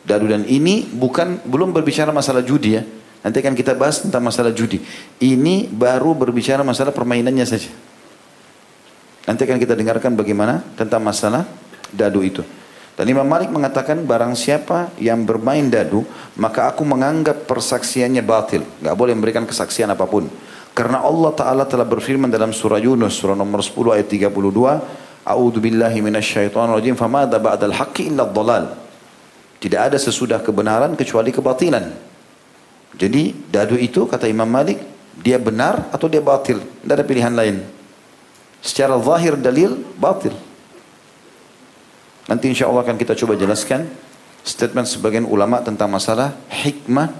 dadu 0.01 0.33
dan 0.33 0.49
ini 0.49 0.89
bukan 0.89 1.45
belum 1.45 1.77
berbicara 1.77 2.09
masalah 2.09 2.41
judi 2.41 2.81
ya. 2.81 2.83
Nanti 3.21 3.37
akan 3.45 3.53
kita 3.53 3.77
bahas 3.77 4.01
tentang 4.01 4.25
masalah 4.25 4.53
judi. 4.53 4.81
Ini 5.21 5.69
baru 5.69 6.17
berbicara 6.17 6.65
masalah 6.65 6.93
permainannya 6.93 7.45
saja. 7.45 7.69
Nanti 9.29 9.45
akan 9.45 9.61
kita 9.61 9.77
dengarkan 9.77 10.17
bagaimana 10.17 10.65
tentang 10.75 11.05
masalah 11.05 11.45
dadu 11.93 12.25
itu. 12.25 12.41
Dan 12.97 13.09
Imam 13.09 13.25
Malik 13.25 13.53
mengatakan 13.53 14.05
barang 14.05 14.37
siapa 14.37 14.93
yang 15.01 15.25
bermain 15.25 15.69
dadu 15.69 16.05
maka 16.41 16.69
aku 16.73 16.85
menganggap 16.85 17.45
persaksiannya 17.45 18.25
batil. 18.25 18.65
Gak 18.81 18.97
boleh 18.97 19.13
memberikan 19.13 19.45
kesaksian 19.45 19.93
apa 19.93 20.09
pun. 20.09 20.29
Karena 20.73 21.05
Allah 21.05 21.33
Ta'ala 21.37 21.65
telah 21.69 21.85
berfirman 21.85 22.33
dalam 22.33 22.57
surah 22.57 22.81
Yunus 22.81 23.21
surah 23.21 23.37
nomor 23.37 23.61
10 23.61 24.01
ayat 24.01 24.09
32 24.09 24.33
A'udhu 25.21 25.61
billahi 25.61 26.01
minasyaitan 26.01 26.73
rajim 26.73 26.97
famada 26.97 27.37
ba'dal 27.37 27.77
haqqi 27.77 28.09
illa 28.09 28.25
dhalal. 28.25 28.73
Tidak 29.61 29.77
ada 29.77 30.01
sesudah 30.01 30.41
kebenaran 30.41 30.97
kecuali 30.97 31.29
kebatilan. 31.29 32.10
Jadi 32.99 33.35
dadu 33.49 33.79
itu 33.79 34.07
kata 34.07 34.27
Imam 34.27 34.49
Malik 34.49 34.83
dia 35.21 35.37
benar 35.37 35.91
atau 35.95 36.11
dia 36.11 36.23
batil. 36.23 36.59
Tidak 36.59 36.95
ada 36.95 37.05
pilihan 37.07 37.35
lain. 37.35 37.63
Secara 38.61 38.97
zahir 39.01 39.37
dalil 39.39 39.79
batil. 39.97 40.35
Nanti 42.29 42.47
insya 42.51 42.71
Allah 42.71 42.87
akan 42.87 42.97
kita 42.99 43.17
coba 43.19 43.35
jelaskan 43.35 43.89
statement 44.47 44.87
sebagian 44.89 45.27
ulama 45.27 45.61
tentang 45.61 45.91
masalah 45.91 46.37
hikmah 46.49 47.11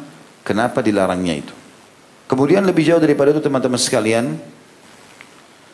kenapa 0.47 0.81
dilarangnya 0.81 1.43
itu. 1.43 1.55
Kemudian 2.31 2.63
lebih 2.63 2.87
jauh 2.87 3.03
daripada 3.03 3.35
itu 3.35 3.43
teman-teman 3.43 3.81
sekalian, 3.81 4.39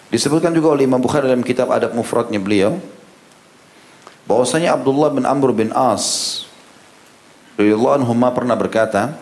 Disebutkan 0.07 0.55
juga 0.55 0.71
oleh 0.71 0.87
Imam 0.87 1.03
Bukhari 1.03 1.27
dalam 1.27 1.43
kitab 1.43 1.67
Adab 1.75 1.91
Mufradnya 1.91 2.39
beliau 2.39 2.79
bahwasanya 4.27 4.79
Abdullah 4.79 5.11
bin 5.11 5.27
Amr 5.27 5.51
bin 5.51 5.75
As 5.75 6.47
radhiyallahu 7.59 8.03
anhu 8.03 8.13
pernah 8.31 8.55
berkata, 8.55 9.19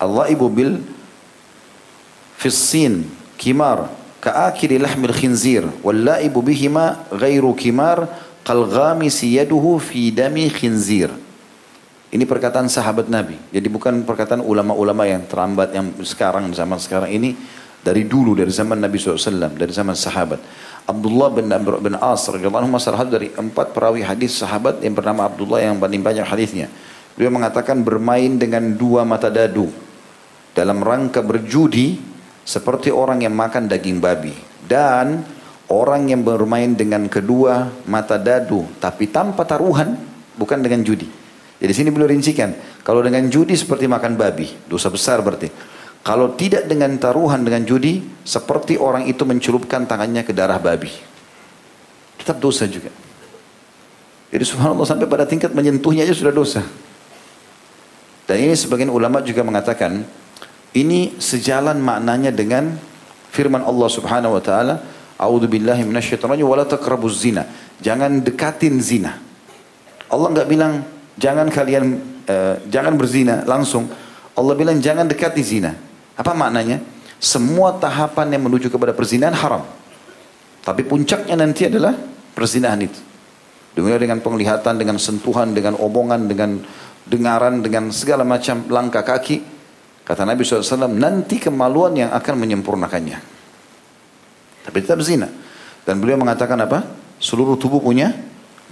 Allah 0.00 0.32
ibu 0.32 0.48
bil 0.48 0.80
fissin 2.40 3.04
kimar 3.36 3.92
ka'akili 4.24 4.80
lahmil 4.80 5.12
khinzir 5.12 5.68
wallaibu 5.84 6.40
bihima 6.40 7.04
ghairu 7.12 7.52
kimar 7.52 8.08
ghamisi 8.50 9.36
yaduhu 9.38 9.78
fi 9.78 10.10
dami. 10.10 10.50
Ini 12.10 12.24
perkataan 12.26 12.66
sahabat 12.66 13.06
Nabi. 13.06 13.38
Jadi 13.54 13.68
bukan 13.70 14.02
perkataan 14.02 14.42
ulama-ulama 14.42 15.06
yang 15.06 15.22
terambat 15.30 15.70
yang 15.70 15.94
sekarang 16.02 16.50
zaman 16.50 16.82
sekarang 16.82 17.06
ini 17.14 17.38
dari 17.86 18.02
dulu 18.02 18.34
dari 18.34 18.50
zaman 18.50 18.82
Nabi 18.82 18.98
SAW 18.98 19.54
dari 19.54 19.70
zaman 19.70 19.94
sahabat. 19.94 20.42
Abdullah 20.90 21.28
bin 21.30 21.46
Amr 21.46 21.78
bin 21.78 21.94
As 21.94 22.26
radhiyallahu 22.26 22.66
anhu 22.66 23.06
dari 23.06 23.30
empat 23.30 23.70
perawi 23.70 24.02
hadis 24.02 24.42
sahabat 24.42 24.82
yang 24.82 24.98
bernama 24.98 25.30
Abdullah 25.30 25.62
yang 25.62 25.78
paling 25.78 26.02
banyak 26.02 26.26
hadisnya. 26.26 26.66
Beliau 27.14 27.30
mengatakan 27.30 27.78
bermain 27.78 28.34
dengan 28.34 28.74
dua 28.74 29.06
mata 29.06 29.30
dadu 29.30 29.70
dalam 30.56 30.82
rangka 30.82 31.22
berjudi 31.22 31.98
seperti 32.42 32.90
orang 32.90 33.22
yang 33.22 33.34
makan 33.36 33.70
daging 33.70 34.02
babi 34.02 34.34
dan 34.66 35.22
orang 35.70 36.10
yang 36.10 36.26
bermain 36.26 36.74
dengan 36.74 37.06
kedua 37.06 37.70
mata 37.86 38.18
dadu 38.18 38.66
tapi 38.82 39.06
tanpa 39.10 39.46
taruhan 39.46 39.94
bukan 40.34 40.58
dengan 40.64 40.80
judi. 40.80 41.06
Jadi 41.60 41.72
sini 41.76 41.88
beliau 41.92 42.08
rincikan, 42.08 42.56
kalau 42.80 43.04
dengan 43.04 43.28
judi 43.28 43.52
seperti 43.52 43.84
makan 43.84 44.16
babi, 44.16 44.48
dosa 44.64 44.88
besar 44.88 45.20
berarti. 45.20 45.52
Kalau 46.00 46.32
tidak 46.32 46.64
dengan 46.64 46.96
taruhan 46.96 47.44
dengan 47.44 47.60
judi, 47.68 48.00
seperti 48.24 48.80
orang 48.80 49.04
itu 49.04 49.20
mencelupkan 49.28 49.84
tangannya 49.84 50.24
ke 50.24 50.32
darah 50.32 50.56
babi. 50.56 50.88
Tetap 52.16 52.40
dosa 52.40 52.64
juga. 52.64 52.88
Jadi 54.32 54.44
subhanallah 54.48 54.88
sampai 54.88 55.04
pada 55.04 55.28
tingkat 55.28 55.52
menyentuhnya 55.52 56.08
aja 56.08 56.16
sudah 56.16 56.32
dosa. 56.32 56.64
Dan 58.24 58.36
ini 58.40 58.56
sebagian 58.56 58.88
ulama 58.88 59.20
juga 59.20 59.44
mengatakan, 59.44 60.00
ini 60.76 61.18
sejalan 61.18 61.82
maknanya 61.82 62.30
dengan 62.30 62.78
firman 63.30 63.62
Allah 63.62 63.88
subhanahu 63.90 64.38
wa 64.38 64.42
ta'ala, 64.42 64.74
A'udhu 65.20 65.50
billahi 65.50 65.84
minasyaitanirrajim 65.84 66.46
wa 66.46 66.56
la 66.56 66.66
taqrabuz 66.66 67.20
zina. 67.20 67.44
Jangan 67.82 68.24
dekatin 68.24 68.80
zina. 68.80 69.20
Allah 70.10 70.28
nggak 70.32 70.48
bilang 70.48 70.80
jangan 71.20 71.46
kalian 71.52 71.84
uh, 72.24 72.54
jangan 72.66 72.96
berzina 72.96 73.44
langsung. 73.44 73.90
Allah 74.32 74.54
bilang 74.56 74.80
jangan 74.80 75.04
dekati 75.04 75.42
zina. 75.44 75.76
Apa 76.16 76.32
maknanya? 76.32 76.80
Semua 77.20 77.76
tahapan 77.76 78.32
yang 78.32 78.48
menuju 78.48 78.72
kepada 78.72 78.96
perzinahan 78.96 79.36
haram. 79.36 79.62
Tapi 80.64 80.82
puncaknya 80.88 81.36
nanti 81.36 81.68
adalah 81.68 81.92
perzinahan 82.32 82.80
itu. 82.80 83.00
Dengan 83.76 84.00
dengan 84.00 84.18
penglihatan, 84.24 84.80
dengan 84.80 84.96
sentuhan, 84.96 85.52
dengan 85.52 85.76
omongan, 85.76 86.26
dengan 86.26 86.64
dengaran, 87.04 87.60
dengan 87.60 87.92
segala 87.92 88.24
macam 88.24 88.64
langkah 88.72 89.04
kaki. 89.04 89.59
Kata 90.10 90.26
Nabi 90.26 90.42
SAW, 90.42 90.90
nanti 90.90 91.38
kemaluan 91.38 91.94
yang 91.94 92.10
akan 92.10 92.34
menyempurnakannya. 92.34 93.18
Tapi 94.66 94.76
tetap 94.82 94.98
zina. 95.06 95.30
Dan 95.86 96.02
beliau 96.02 96.18
mengatakan 96.18 96.58
apa? 96.58 96.82
Seluruh 97.22 97.54
tubuh 97.54 97.78
punya 97.78 98.10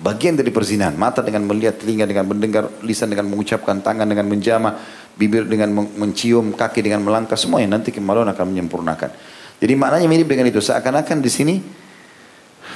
bagian 0.02 0.34
dari 0.34 0.50
perzinahan. 0.50 0.98
Mata 0.98 1.22
dengan 1.22 1.46
melihat, 1.46 1.78
telinga 1.78 2.10
dengan 2.10 2.26
mendengar, 2.26 2.66
lisan 2.82 3.14
dengan 3.14 3.30
mengucapkan, 3.30 3.78
tangan 3.78 4.10
dengan 4.10 4.26
menjamah, 4.26 4.82
bibir 5.14 5.46
dengan 5.46 5.70
mencium, 5.78 6.58
kaki 6.58 6.82
dengan 6.82 7.06
melangkah, 7.06 7.38
semuanya 7.38 7.78
nanti 7.78 7.94
kemaluan 7.94 8.26
akan 8.34 8.44
menyempurnakan. 8.50 9.10
Jadi 9.62 9.72
maknanya 9.78 10.10
mirip 10.10 10.26
dengan 10.26 10.50
itu. 10.50 10.58
Seakan-akan 10.58 11.22
di 11.22 11.30
sini 11.30 11.54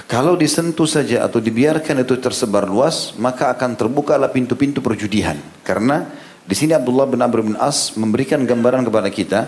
kalau 0.06 0.38
disentuh 0.38 0.86
saja 0.86 1.26
atau 1.26 1.42
dibiarkan 1.42 2.02
itu 2.02 2.14
tersebar 2.18 2.66
luas, 2.70 3.14
maka 3.18 3.50
akan 3.54 3.74
terbukalah 3.74 4.30
pintu-pintu 4.30 4.78
perjudian. 4.78 5.34
Karena 5.62 6.06
di 6.42 6.54
sini 6.58 6.74
Abdullah 6.74 7.06
bin 7.06 7.22
Amr 7.22 7.40
bin 7.46 7.56
As 7.58 7.94
memberikan 7.94 8.42
gambaran 8.42 8.82
kepada 8.82 9.08
kita, 9.08 9.40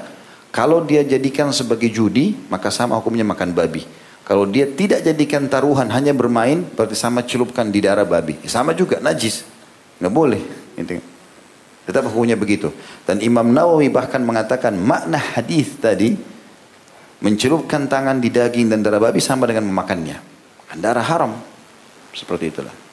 kalau 0.55 0.87
dia 0.87 1.03
jadikan 1.03 1.51
sebagai 1.51 1.91
judi, 1.91 2.39
maka 2.47 2.71
sama 2.71 2.95
hukumnya 2.95 3.27
makan 3.27 3.51
babi. 3.51 3.83
Kalau 4.25 4.47
dia 4.47 4.65
tidak 4.65 5.05
jadikan 5.05 5.51
taruhan 5.51 5.91
hanya 5.91 6.15
bermain 6.17 6.65
berarti 6.65 6.97
sama 6.97 7.27
celupkan 7.27 7.69
di 7.69 7.83
darah 7.83 8.07
babi. 8.07 8.41
Sama 8.49 8.73
juga 8.73 9.03
najis. 9.03 9.45
Nggak 10.01 10.15
boleh. 10.15 10.43
Gitu. 10.79 11.03
Tetap 11.85 12.09
hukumnya 12.09 12.39
begitu. 12.39 12.73
Dan 13.05 13.21
Imam 13.21 13.45
Nawawi 13.45 13.93
bahkan 13.93 14.25
mengatakan 14.25 14.73
makna 14.79 15.21
hadis 15.21 15.77
tadi 15.77 16.17
mencelupkan 17.21 17.85
tangan 17.85 18.17
di 18.23 18.33
daging 18.33 18.73
dan 18.73 18.81
darah 18.81 19.03
babi 19.03 19.21
sama 19.21 19.45
dengan 19.45 19.69
memakannya. 19.69 20.17
Kan 20.73 20.79
darah 20.81 21.05
haram. 21.05 21.37
Seperti 22.17 22.49
itulah. 22.49 22.84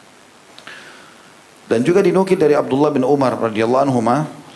Dan 1.72 1.88
juga 1.88 2.04
dinukil 2.04 2.36
dari 2.36 2.52
Abdullah 2.52 2.92
bin 2.92 3.08
Umar 3.08 3.40
radhiyallahu 3.40 3.84
anhu 3.88 4.04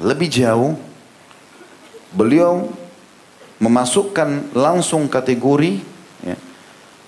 lebih 0.03 0.27
jauh 0.27 0.75
beliau 2.11 2.67
memasukkan 3.63 4.51
langsung 4.51 5.07
kategori 5.07 5.79
ya, 6.27 6.35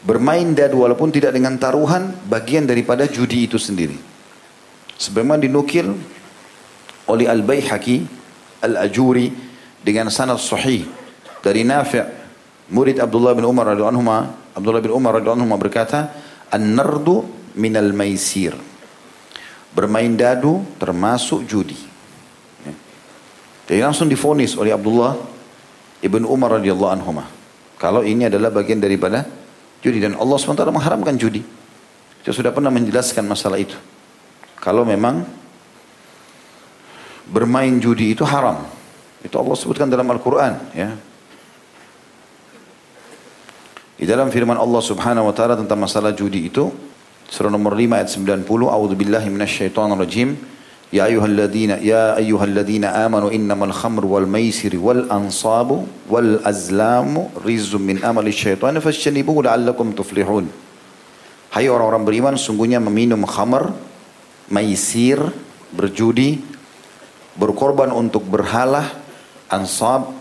Bermain 0.07 0.55
dadu 0.55 0.87
walaupun 0.87 1.11
tidak 1.11 1.35
dengan 1.35 1.59
taruhan 1.59 2.15
bagian 2.23 2.63
daripada 2.63 3.03
judi 3.03 3.51
itu 3.51 3.59
sendiri. 3.59 3.99
Sebagaimana 4.95 5.43
dinukil 5.43 5.91
oleh 7.11 7.27
Al-Baihaqi 7.27 8.07
Al-Ajuri 8.63 9.27
dengan 9.83 10.07
sanad 10.07 10.39
sahih 10.39 10.87
dari 11.43 11.67
Nafi' 11.67 12.07
murid 12.71 13.03
Abdullah 13.03 13.35
bin 13.35 13.43
Umar 13.43 13.75
radhiyallahu 13.75 13.91
anhu 13.99 14.07
Abdullah 14.55 14.79
bin 14.79 14.95
Umar 14.95 15.19
radhiyallahu 15.19 15.43
anhu 15.43 15.59
berkata 15.59 16.15
an-nardu 16.47 17.27
minal 17.59 17.91
maisir 17.91 18.55
bermain 19.77 20.09
dadu 20.17 20.65
termasuk 20.81 21.45
judi 21.45 21.77
ya. 22.65 22.73
jadi 23.69 23.85
langsung 23.85 24.09
difonis 24.09 24.57
oleh 24.57 24.73
Abdullah 24.73 25.13
ibn 26.01 26.25
Umar 26.25 26.57
radhiyallahu 26.57 26.93
anhu 26.97 27.21
kalau 27.77 28.01
ini 28.01 28.25
adalah 28.25 28.49
bagian 28.49 28.81
daripada 28.81 29.21
judi 29.85 30.01
dan 30.01 30.17
Allah 30.17 30.37
SWT 30.37 30.65
mengharamkan 30.73 31.13
judi. 31.15 31.45
Saya 32.25 32.33
sudah 32.33 32.51
pernah 32.51 32.73
menjelaskan 32.73 33.23
masalah 33.23 33.61
itu. 33.61 33.77
Kalau 34.57 34.83
memang 34.83 35.23
bermain 37.29 37.71
judi 37.77 38.17
itu 38.17 38.25
haram. 38.25 38.65
Itu 39.21 39.37
Allah 39.37 39.55
sebutkan 39.55 39.87
dalam 39.87 40.09
Al-Quran. 40.09 40.53
Ya. 40.73 40.89
Di 43.97 44.05
dalam 44.05 44.33
firman 44.33 44.57
Allah 44.57 44.81
Subhanahu 44.81 45.29
wa 45.29 45.33
taala 45.33 45.55
tentang 45.55 45.79
masalah 45.79 46.11
judi 46.13 46.49
itu 46.49 46.69
Surah 47.27 47.51
nomor 47.51 47.75
5 47.75 47.91
ayat 47.91 48.09
90, 48.11 48.47
A'udzubillahi 48.47 49.27
minasyaitonirrajim. 49.27 50.39
Ya 50.87 51.11
ayyuhalladzina 51.11 51.83
ya 51.83 52.15
ayyuhalladzina 52.15 53.03
amanu 53.03 53.27
innamal 53.27 53.75
khamru 53.75 54.15
wal 54.15 54.23
ma'isir 54.23 54.71
wal 54.79 55.03
ansabu 55.11 55.83
wal 56.07 56.39
azlamu 56.47 57.27
rizqun 57.43 57.83
min 57.83 57.99
amali 57.99 58.31
syaitani 58.31 58.79
fajtanibuhu 58.79 59.43
la'allakum 59.43 59.91
tuflihun. 59.91 60.47
Hai 61.51 61.67
orang-orang 61.67 62.07
beriman, 62.07 62.35
sungguhnya 62.39 62.79
meminum 62.79 63.27
khamar, 63.27 63.75
maisir, 64.47 65.19
berjudi, 65.75 66.39
berkorban 67.35 67.91
untuk 67.91 68.23
berhala, 68.23 68.87
ansab, 69.51 70.15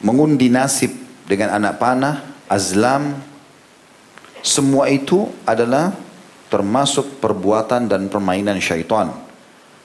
mengundi 0.00 0.48
nasib 0.48 0.96
dengan 1.28 1.60
anak 1.60 1.76
panah, 1.76 2.24
azlam, 2.48 3.20
semua 4.42 4.90
itu 4.90 5.30
adalah 5.46 5.94
termasuk 6.50 7.22
perbuatan 7.22 7.88
dan 7.88 8.10
permainan 8.12 8.60
syaitan 8.60 9.14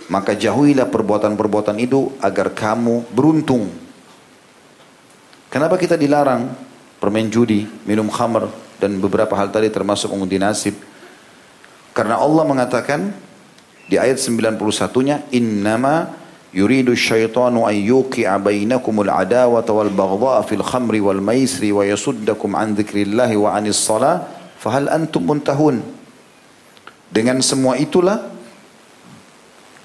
maka 0.08 0.36
jauhilah 0.36 0.88
perbuatan-perbuatan 0.88 1.76
itu 1.84 2.16
agar 2.24 2.56
kamu 2.56 3.12
beruntung. 3.12 3.68
Kenapa 5.52 5.76
kita 5.76 6.00
dilarang 6.00 6.52
permain 7.00 7.28
judi, 7.28 7.68
minum 7.84 8.08
khamr 8.08 8.48
dan 8.80 9.00
beberapa 9.04 9.36
hal 9.36 9.52
tadi 9.52 9.68
termasuk 9.68 10.12
mengundi 10.12 10.40
nasib? 10.40 10.76
Karena 11.92 12.20
Allah 12.20 12.44
mengatakan 12.48 13.12
di 13.88 14.00
ayat 14.00 14.20
91-nya 14.20 15.28
innama 15.32 16.12
yuridu 16.56 16.96
syaitanu 16.96 17.68
an 17.68 17.76
yuqi'a 17.76 18.40
bainakumul 18.40 19.12
adawata 19.12 19.72
wal 19.76 19.92
baghdha'a 19.92 20.42
fil 20.48 20.64
khamri 20.64 21.04
wal 21.04 21.20
maisri 21.20 21.76
wa 21.76 21.84
yasuddakum 21.84 22.56
an 22.56 22.76
dzikrillahi 22.76 23.36
wa 23.36 23.56
anis 23.56 23.80
shalah 23.80 24.37
fahal 24.58 24.90
antum 24.90 25.24
muntahun 25.24 25.82
dengan 27.14 27.40
semua 27.40 27.80
itulah 27.80 28.38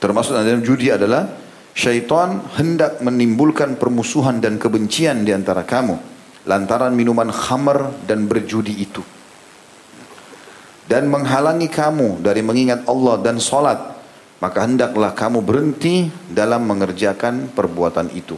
Termasuk 0.02 0.35
dalam 0.35 0.66
judi 0.66 0.90
adalah 0.90 1.30
syaitan 1.78 2.42
hendak 2.58 2.98
menimbulkan 3.06 3.78
permusuhan 3.78 4.42
dan 4.42 4.58
kebencian 4.58 5.22
di 5.22 5.30
antara 5.30 5.62
kamu 5.62 5.94
lantaran 6.42 6.90
minuman 6.90 7.30
khamar 7.30 8.02
dan 8.02 8.26
berjudi 8.26 8.82
itu. 8.82 8.98
Dan 10.90 11.06
menghalangi 11.06 11.70
kamu 11.70 12.18
dari 12.18 12.42
mengingat 12.42 12.82
Allah 12.90 13.14
dan 13.22 13.38
solat, 13.38 13.78
maka 14.42 14.66
hendaklah 14.66 15.14
kamu 15.14 15.38
berhenti 15.38 16.11
dalam 16.26 16.66
mengerjakan 16.66 17.54
perbuatan 17.54 18.11
itu. 18.11 18.35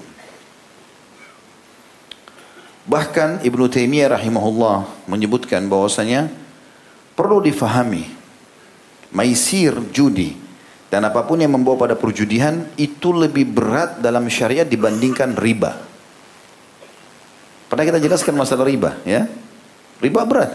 Bahkan 2.85 3.41
Ibnu 3.41 3.65
Taimiyah 3.73 4.13
rahimahullah 4.13 5.09
menyebutkan 5.09 5.65
bahwasanya 5.73 6.29
perlu 7.17 7.41
difahami 7.41 8.05
maisir 9.15 9.73
judi 9.95 10.37
dan 10.93 11.09
apa 11.09 11.25
pun 11.25 11.41
yang 11.41 11.57
membawa 11.57 11.89
pada 11.89 11.97
perjudian 11.97 12.69
itu 12.77 13.11
lebih 13.11 13.49
berat 13.49 14.05
dalam 14.05 14.29
syariat 14.29 14.69
dibandingkan 14.69 15.33
riba. 15.35 15.81
Pernah 17.73 17.85
kita 17.89 17.99
jelaskan 17.99 18.37
masalah 18.37 18.69
riba 18.69 19.01
ya. 19.09 19.27
Riba 19.99 20.23
berat. 20.29 20.53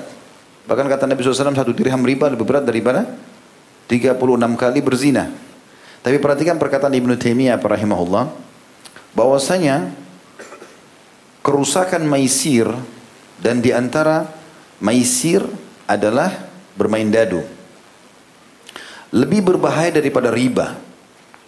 Bahkan 0.70 0.86
kata 0.86 1.10
Nabi 1.10 1.26
SAW 1.26 1.58
satu 1.58 1.74
dirham 1.74 2.06
riba 2.06 2.30
lebih 2.30 2.46
berat 2.46 2.62
daripada 2.62 3.10
36 3.90 4.22
kali 4.54 4.80
berzina. 4.86 5.34
Tapi 6.06 6.22
perhatikan 6.22 6.62
perkataan 6.62 6.94
Ibnu 6.94 7.18
Taimiyah 7.18 7.58
rahimahullah 7.58 8.32
bahwasanya 9.18 9.92
kerusakan 11.44 12.04
maisir 12.06 12.68
dan 13.40 13.64
di 13.64 13.72
antara 13.72 14.28
maisir 14.84 15.44
adalah 15.88 16.32
bermain 16.76 17.08
dadu. 17.08 17.44
Lebih 19.10 19.42
berbahaya 19.42 19.90
daripada 19.90 20.30
riba 20.30 20.78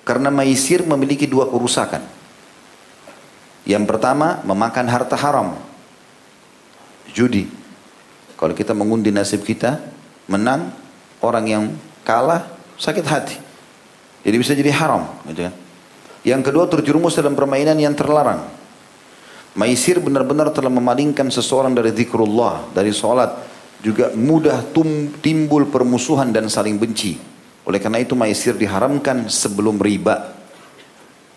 karena 0.01 0.33
maisir 0.33 0.81
memiliki 0.81 1.29
dua 1.29 1.45
kerusakan. 1.45 2.01
Yang 3.61 3.85
pertama, 3.85 4.41
memakan 4.41 4.87
harta 4.89 5.13
haram. 5.13 5.53
Judi. 7.13 7.45
Kalau 8.33 8.57
kita 8.57 8.73
mengundi 8.73 9.13
nasib 9.13 9.45
kita, 9.45 9.77
menang, 10.25 10.73
orang 11.21 11.45
yang 11.45 11.63
kalah 12.01 12.49
sakit 12.81 13.05
hati. 13.05 13.37
Jadi 14.25 14.35
bisa 14.41 14.57
jadi 14.57 14.73
haram, 14.73 15.05
gitu 15.29 15.45
kan. 15.45 15.53
Yang 16.25 16.41
kedua 16.49 16.65
terjerumus 16.65 17.13
dalam 17.13 17.37
permainan 17.37 17.77
yang 17.77 17.93
terlarang. 17.93 18.60
Maisir 19.51 19.99
benar-benar 19.99 20.55
telah 20.55 20.71
memalingkan 20.71 21.27
seseorang 21.27 21.75
dari 21.75 21.91
zikrullah, 21.91 22.71
dari 22.71 22.95
sholat. 22.95 23.35
Juga 23.83 24.13
mudah 24.15 24.63
timbul 25.19 25.67
permusuhan 25.67 26.31
dan 26.31 26.47
saling 26.47 26.79
benci. 26.79 27.17
Oleh 27.67 27.81
karena 27.81 27.99
itu 27.99 28.15
maisir 28.15 28.55
diharamkan 28.55 29.27
sebelum 29.27 29.81
riba. 29.81 30.37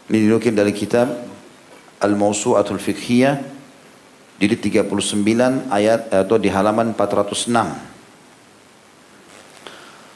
Ini 0.07 0.29
dinukil 0.29 0.55
dari 0.55 0.70
kitab 0.77 1.11
Al-Mawsu'atul 2.05 2.79
Fiqhiyah 2.79 3.40
di 4.38 4.46
39 4.46 4.92
ayat 5.72 6.12
atau 6.12 6.37
di 6.37 6.53
halaman 6.53 6.92
406. 6.92 7.94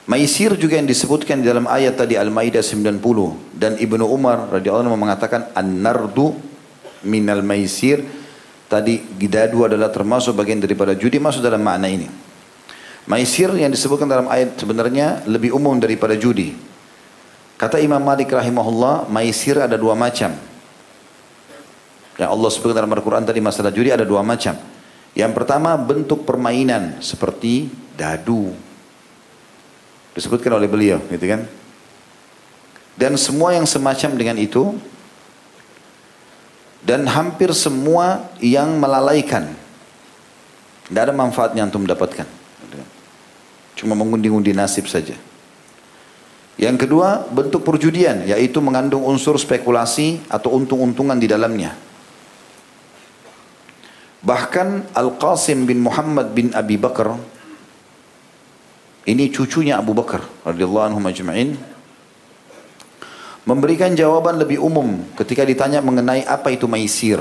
Maisir 0.09 0.57
juga 0.57 0.81
yang 0.81 0.89
disebutkan 0.89 1.45
di 1.45 1.53
dalam 1.53 1.69
ayat 1.69 2.01
tadi 2.01 2.17
Al-Maidah 2.17 2.65
90 2.65 2.97
dan 3.53 3.77
Ibnu 3.77 4.05
Umar 4.09 4.49
radhiyallahu 4.49 4.89
anhu 4.89 4.97
mengatakan 4.97 5.53
an-nardu 5.53 6.33
minal 7.05 7.45
maisir 7.45 8.03
tadi 8.67 9.01
gidadu 9.17 9.65
adalah 9.65 9.89
termasuk 9.89 10.37
bagian 10.37 10.61
daripada 10.61 10.93
judi 10.95 11.17
masuk 11.19 11.43
dalam 11.43 11.63
makna 11.63 11.89
ini. 11.89 12.09
Maisir 13.09 13.49
yang 13.57 13.73
disebutkan 13.73 14.05
dalam 14.05 14.29
ayat 14.29 14.61
sebenarnya 14.61 15.25
lebih 15.25 15.57
umum 15.57 15.81
daripada 15.81 16.13
judi. 16.13 16.53
Kata 17.59 17.81
Imam 17.81 17.99
Malik 17.99 18.31
rahimahullah, 18.31 19.09
maisir 19.09 19.57
ada 19.59 19.75
dua 19.75 19.97
macam. 19.97 20.31
Yang 22.21 22.31
Allah 22.31 22.49
sebutkan 22.53 22.77
dalam 22.85 22.93
Al-Quran 22.93 23.25
tadi 23.25 23.41
masalah 23.41 23.73
judi 23.73 23.91
ada 23.91 24.05
dua 24.05 24.21
macam. 24.21 24.55
Yang 25.17 25.33
pertama 25.35 25.75
bentuk 25.75 26.23
permainan 26.29 27.01
seperti 27.03 27.73
dadu. 27.97 28.53
Disebutkan 30.13 30.55
oleh 30.55 30.69
beliau, 30.69 31.03
gitu 31.09 31.27
kan? 31.27 31.49
Dan 32.99 33.15
semua 33.15 33.55
yang 33.55 33.65
semacam 33.65 34.11
dengan 34.19 34.37
itu 34.39 34.75
dan 36.83 37.07
hampir 37.11 37.51
semua 37.55 38.31
yang 38.39 38.79
melalaikan. 38.79 39.55
Tidak 40.89 41.03
ada 41.05 41.13
manfaatnya 41.13 41.69
untuk 41.69 41.85
mendapatkan. 41.85 42.27
Cuma 43.79 43.95
mengundi-undi 43.95 44.51
nasib 44.57 44.91
saja. 44.91 45.15
Yang 46.59 46.89
kedua, 46.89 47.23
bentuk 47.31 47.63
perjudian, 47.63 48.27
yaitu 48.27 48.59
mengandung 48.59 49.07
unsur 49.07 49.39
spekulasi 49.39 50.19
atau 50.27 50.59
untung-untungan 50.59 51.15
di 51.15 51.31
dalamnya. 51.31 51.79
Bahkan 54.19 54.91
Al-Qasim 54.91 55.63
bin 55.63 55.79
Muhammad 55.79 56.35
bin 56.35 56.51
Abi 56.51 56.75
Bakar, 56.75 57.15
ini 59.07 59.31
cucunya 59.31 59.79
Abu 59.79 59.95
Bakar 59.95 60.27
radhiyallahu 60.43 60.91
anhu 60.91 60.99
majma'in, 60.99 61.55
memberikan 63.49 63.97
jawaban 63.97 64.37
lebih 64.37 64.61
umum 64.61 65.01
ketika 65.17 65.41
ditanya 65.41 65.81
mengenai 65.81 66.21
apa 66.29 66.53
itu 66.53 66.69
maisir. 66.69 67.17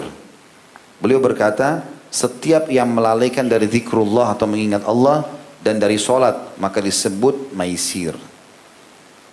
Beliau 0.99 1.23
berkata, 1.23 1.87
setiap 2.11 2.67
yang 2.67 2.91
melalaikan 2.91 3.47
dari 3.47 3.63
zikrullah 3.71 4.35
atau 4.35 4.43
mengingat 4.43 4.83
Allah 4.83 5.23
dan 5.63 5.79
dari 5.79 5.95
solat 5.95 6.59
maka 6.59 6.83
disebut 6.83 7.55
maisir. 7.55 8.11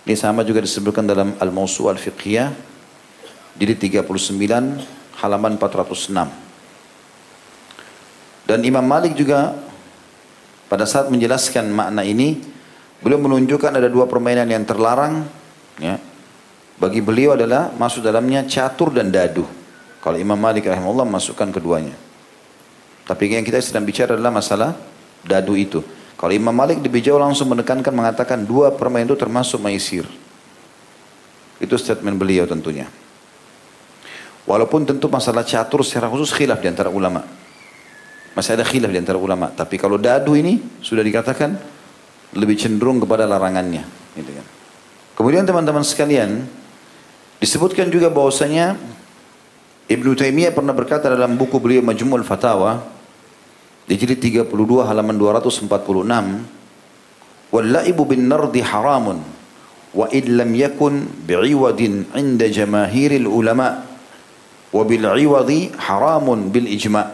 Ini 0.06 0.14
sama 0.14 0.46
juga 0.46 0.62
disebutkan 0.62 1.02
dalam 1.02 1.34
Al-Mawsu' 1.42 1.90
Al-Fiqhiyah 1.90 2.54
jadi 3.58 3.74
39 3.74 4.06
halaman 5.18 5.58
406. 5.58 8.46
Dan 8.46 8.62
Imam 8.62 8.86
Malik 8.86 9.18
juga 9.18 9.50
pada 10.70 10.86
saat 10.86 11.10
menjelaskan 11.10 11.74
makna 11.74 12.06
ini 12.06 12.38
beliau 13.02 13.18
menunjukkan 13.18 13.82
ada 13.82 13.90
dua 13.90 14.06
permainan 14.06 14.46
yang 14.46 14.62
terlarang 14.68 15.24
ya, 15.80 15.96
bagi 16.74 16.98
beliau 16.98 17.38
adalah 17.38 17.70
masuk 17.74 18.02
dalamnya 18.02 18.42
catur 18.46 18.90
dan 18.90 19.10
dadu. 19.14 19.46
Kalau 20.02 20.18
Imam 20.18 20.36
Malik 20.36 20.66
rahimahullah 20.68 21.06
masukkan 21.06 21.48
keduanya. 21.48 21.94
Tapi 23.04 23.30
yang 23.30 23.44
kita 23.44 23.60
sedang 23.60 23.84
bicara 23.84 24.16
adalah 24.16 24.32
masalah 24.32 24.70
dadu 25.24 25.54
itu. 25.54 25.80
Kalau 26.18 26.32
Imam 26.32 26.52
Malik 26.52 26.80
lebih 26.80 27.04
jauh 27.04 27.20
langsung 27.20 27.52
menekankan 27.52 27.92
mengatakan 27.92 28.42
dua 28.44 28.72
permainan 28.72 29.12
itu 29.12 29.16
termasuk 29.16 29.60
maisir. 29.60 30.04
Itu 31.60 31.76
statement 31.78 32.16
beliau 32.16 32.44
tentunya. 32.48 32.88
Walaupun 34.44 34.84
tentu 34.84 35.08
masalah 35.08 35.40
catur 35.44 35.80
secara 35.80 36.08
khusus 36.12 36.32
khilaf 36.36 36.60
di 36.60 36.68
antara 36.68 36.92
ulama. 36.92 37.24
Masih 38.36 38.60
ada 38.60 38.64
khilaf 38.66 38.92
di 38.92 38.98
antara 39.00 39.16
ulama. 39.16 39.48
Tapi 39.48 39.80
kalau 39.80 39.96
dadu 39.96 40.36
ini 40.36 40.60
sudah 40.84 41.00
dikatakan 41.00 41.56
lebih 42.36 42.58
cenderung 42.60 43.00
kepada 43.00 43.24
larangannya. 43.24 43.84
Gitu 44.12 44.30
kan. 44.32 44.46
Kemudian 45.14 45.46
teman-teman 45.46 45.86
sekalian, 45.86 46.44
Disebutkan 47.44 47.92
juga 47.92 48.08
bahwasanya 48.08 48.80
Ibnu 49.84 50.16
Taimiyah 50.16 50.56
pernah 50.56 50.72
berkata 50.72 51.12
dalam 51.12 51.36
buku 51.36 51.60
beliau 51.60 51.84
Majmu'ul 51.84 52.24
Fatawa 52.24 52.80
di 53.84 54.00
jilid 54.00 54.16
32 54.16 54.48
halaman 54.80 55.12
246 55.12 55.68
Wallaibu 57.52 58.02
bin 58.08 58.32
nardi 58.32 58.64
haramun 58.64 59.20
wa 59.92 60.08
id 60.08 60.24
lam 60.32 60.56
yakun 60.56 61.04
bi'iwadin 61.28 62.16
'inda 62.16 62.48
jamaahiril 62.48 63.28
ulama 63.28 63.84
wa 64.72 64.80
bil 64.88 65.04
'iwadi 65.04 65.68
haramun 65.76 66.48
bil 66.48 66.64
ijma' 66.64 67.12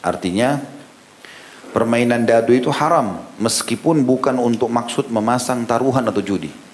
Artinya 0.00 0.56
permainan 1.76 2.24
dadu 2.24 2.56
itu 2.56 2.72
haram 2.72 3.20
meskipun 3.44 4.08
bukan 4.08 4.40
untuk 4.40 4.72
maksud 4.72 5.12
memasang 5.12 5.68
taruhan 5.68 6.08
atau 6.08 6.24
judi. 6.24 6.64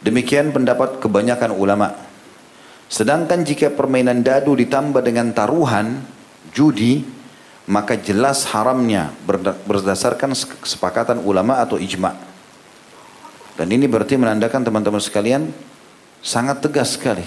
Demikian 0.00 0.52
pendapat 0.52 0.96
kebanyakan 0.96 1.52
ulama. 1.52 1.92
Sedangkan 2.90 3.44
jika 3.44 3.70
permainan 3.70 4.24
dadu 4.24 4.56
ditambah 4.56 5.04
dengan 5.04 5.30
taruhan, 5.36 6.02
judi, 6.56 7.04
maka 7.70 7.94
jelas 7.94 8.48
haramnya 8.50 9.14
berdasarkan 9.68 10.34
kesepakatan 10.34 11.22
ulama 11.22 11.62
atau 11.62 11.78
ijma. 11.78 12.16
Dan 13.54 13.70
ini 13.70 13.84
berarti 13.84 14.16
menandakan 14.16 14.64
teman-teman 14.64 14.98
sekalian 14.98 15.52
sangat 16.24 16.64
tegas 16.64 16.96
sekali. 16.96 17.22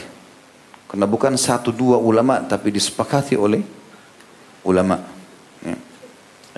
Karena 0.90 1.06
bukan 1.06 1.38
satu 1.38 1.70
dua 1.70 2.02
ulama 2.02 2.42
tapi 2.42 2.74
disepakati 2.74 3.38
oleh 3.38 3.62
ulama. 4.66 5.00
Ya. 5.62 5.78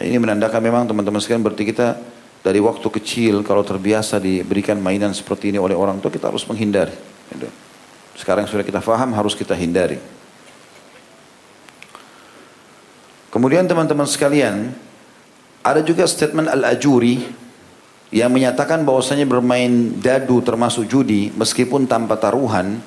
Ini 0.02 0.18
menandakan 0.20 0.60
memang 0.64 0.84
teman-teman 0.88 1.20
sekalian 1.20 1.44
berarti 1.44 1.64
kita 1.68 2.00
dari 2.46 2.62
waktu 2.62 2.86
kecil 3.02 3.42
kalau 3.42 3.66
terbiasa 3.66 4.22
diberikan 4.22 4.78
mainan 4.78 5.18
seperti 5.18 5.50
ini 5.50 5.58
oleh 5.58 5.74
orang 5.74 5.98
tua 5.98 6.14
kita 6.14 6.30
harus 6.30 6.46
menghindari. 6.46 6.94
Sekarang 8.14 8.46
sudah 8.46 8.62
kita 8.62 8.86
faham 8.86 9.18
harus 9.18 9.34
kita 9.34 9.58
hindari. 9.58 9.98
Kemudian 13.34 13.66
teman-teman 13.66 14.06
sekalian, 14.06 14.78
ada 15.66 15.82
juga 15.82 16.06
statement 16.06 16.46
Al-Ajuri 16.46 17.26
yang 18.14 18.30
menyatakan 18.30 18.86
bahwasanya 18.86 19.26
bermain 19.26 19.98
dadu 19.98 20.38
termasuk 20.46 20.86
judi 20.86 21.34
meskipun 21.34 21.90
tanpa 21.90 22.16
taruhan 22.16 22.78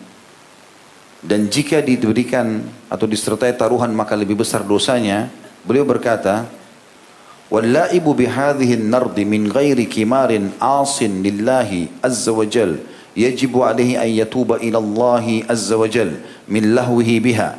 dan 1.18 1.50
jika 1.50 1.82
diberikan 1.82 2.62
atau 2.86 3.10
disertai 3.10 3.58
taruhan 3.58 3.90
maka 3.90 4.14
lebih 4.14 4.38
besar 4.38 4.62
dosanya. 4.62 5.26
Beliau 5.66 5.82
berkata, 5.84 6.46
واللائب 7.51 8.03
بهذه 8.03 8.73
النرد 8.73 9.17
من 9.19 9.51
غير 9.51 9.77
كمار 9.83 10.31
عاص 10.61 10.97
لله 11.03 11.69
عز 12.05 12.25
وجل 12.29 12.73
يجب 13.17 13.53
عليه 13.61 14.03
أن 14.03 14.09
يتوب 14.09 14.57
إلى 14.57 14.77
الله 14.77 15.43
عز 15.49 15.69
وجل 15.73 16.11
من 16.49 16.63
لهوه 16.75 17.09
بها 17.21 17.49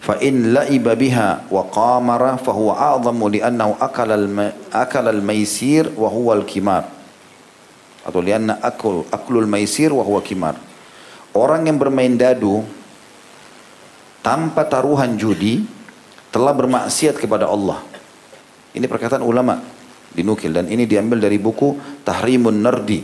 فإن 0.00 0.52
لعب 0.54 0.86
بها 0.98 1.28
وقامر 1.50 2.22
فهو 2.36 2.68
أعظم 2.72 3.20
لأنه 3.28 3.68
أكل 3.80 4.10
الم... 4.12 4.38
أكل 4.72 5.04
الميسير 5.08 5.92
وهو 5.96 6.32
الكمار 6.32 6.84
atau 8.04 8.20
lianna 8.20 8.60
akul 8.60 9.08
aklul 9.08 9.48
maisir 9.48 9.88
wa 9.88 10.04
huwa 10.04 10.20
kimar 10.20 10.60
orang 11.32 11.64
yang 11.64 11.80
bermain 11.80 12.12
dadu 12.20 12.60
tanpa 14.20 14.68
taruhan 14.68 15.16
judi 15.16 15.64
telah 16.28 16.52
bermaksiat 16.52 17.16
kepada 17.16 17.48
Allah 17.48 17.80
ini 18.75 18.85
perkataan 18.85 19.23
ulama 19.23 19.61
dinukil 20.13 20.53
dan 20.53 20.65
ini 20.67 20.89
diambil 20.89 21.21
dari 21.21 21.37
buku 21.37 22.01
Tahrimun 22.05 22.59
Nardi 22.59 23.01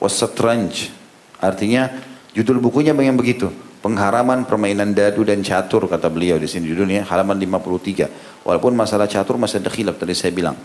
Wasatranj 0.00 0.92
artinya 1.40 1.88
judul 2.32 2.60
bukunya 2.60 2.96
yang 2.96 3.16
begitu 3.16 3.52
pengharaman 3.86 4.42
permainan 4.42 4.90
dadu 4.90 5.22
dan 5.22 5.46
catur 5.46 5.86
kata 5.86 6.10
beliau 6.10 6.42
di 6.42 6.50
sini 6.50 6.66
judulnya 6.66 7.06
halaman 7.06 7.38
53. 7.38 8.42
Walaupun 8.42 8.74
masalah 8.74 9.06
catur 9.06 9.38
masih 9.38 9.62
ada 9.62 9.70
khilaf 9.70 9.94
tadi 9.94 10.10
saya 10.10 10.34
bilang. 10.34 10.58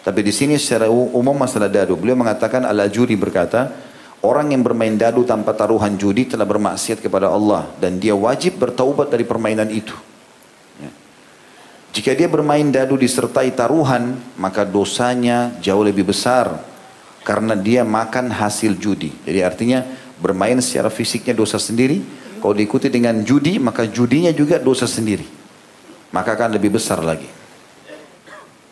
Tapi 0.00 0.22
di 0.22 0.30
sini 0.30 0.54
secara 0.54 0.86
umum 0.86 1.34
masalah 1.34 1.66
dadu. 1.66 1.98
Beliau 1.98 2.14
mengatakan 2.14 2.62
Al-Ajuri 2.64 3.18
berkata, 3.18 3.74
orang 4.22 4.54
yang 4.54 4.62
bermain 4.62 4.94
dadu 4.94 5.26
tanpa 5.26 5.52
taruhan 5.52 5.98
judi 5.98 6.30
telah 6.30 6.46
bermaksiat 6.46 7.02
kepada 7.02 7.26
Allah 7.26 7.68
dan 7.82 7.98
dia 7.98 8.14
wajib 8.14 8.62
bertaubat 8.62 9.10
dari 9.10 9.26
permainan 9.26 9.66
itu. 9.68 9.92
Jika 12.00 12.16
dia 12.16 12.32
bermain 12.32 12.64
dadu 12.72 12.96
disertai 12.96 13.52
taruhan, 13.52 14.16
maka 14.40 14.64
dosanya 14.64 15.52
jauh 15.60 15.84
lebih 15.84 16.08
besar 16.08 16.64
karena 17.20 17.52
dia 17.52 17.84
makan 17.84 18.32
hasil 18.32 18.80
judi. 18.80 19.12
Jadi 19.28 19.44
artinya 19.44 19.84
bermain 20.16 20.56
secara 20.64 20.88
fisiknya 20.88 21.36
dosa 21.36 21.60
sendiri, 21.60 22.00
kalau 22.40 22.56
diikuti 22.56 22.88
dengan 22.88 23.20
judi, 23.20 23.60
maka 23.60 23.84
judinya 23.84 24.32
juga 24.32 24.56
dosa 24.56 24.88
sendiri. 24.88 25.28
Maka 26.16 26.40
akan 26.40 26.56
lebih 26.56 26.80
besar 26.80 27.04
lagi. 27.04 27.28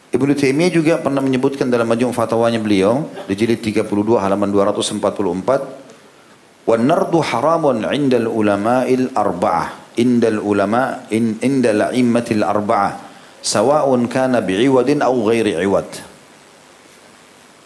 Ibnu 0.08 0.32
Taimiyah 0.32 0.72
juga 0.72 0.96
pernah 0.96 1.20
menyebutkan 1.20 1.68
dalam 1.68 1.84
majmu' 1.84 2.16
fatwanya 2.16 2.64
beliau 2.64 3.12
di 3.28 3.36
jilid 3.36 3.60
32 3.60 4.24
halaman 4.24 4.48
244 4.48 6.64
wan 6.64 6.80
nardu 6.80 7.20
haramun 7.20 7.84
'indal 7.92 8.24
ulama'il 8.24 9.12
arba'ah 9.12 10.00
indal 10.00 10.40
ulama 10.40 11.04
in 11.12 11.36
indal 11.44 11.92
a'immatil 11.92 12.40
arba'ah 12.40 13.07
sawa'un 13.40 14.06
kana 14.10 14.42
bi'iwadin 14.42 15.02
aw 15.02 15.14
ghairi 15.26 15.58
'iwad 15.58 16.08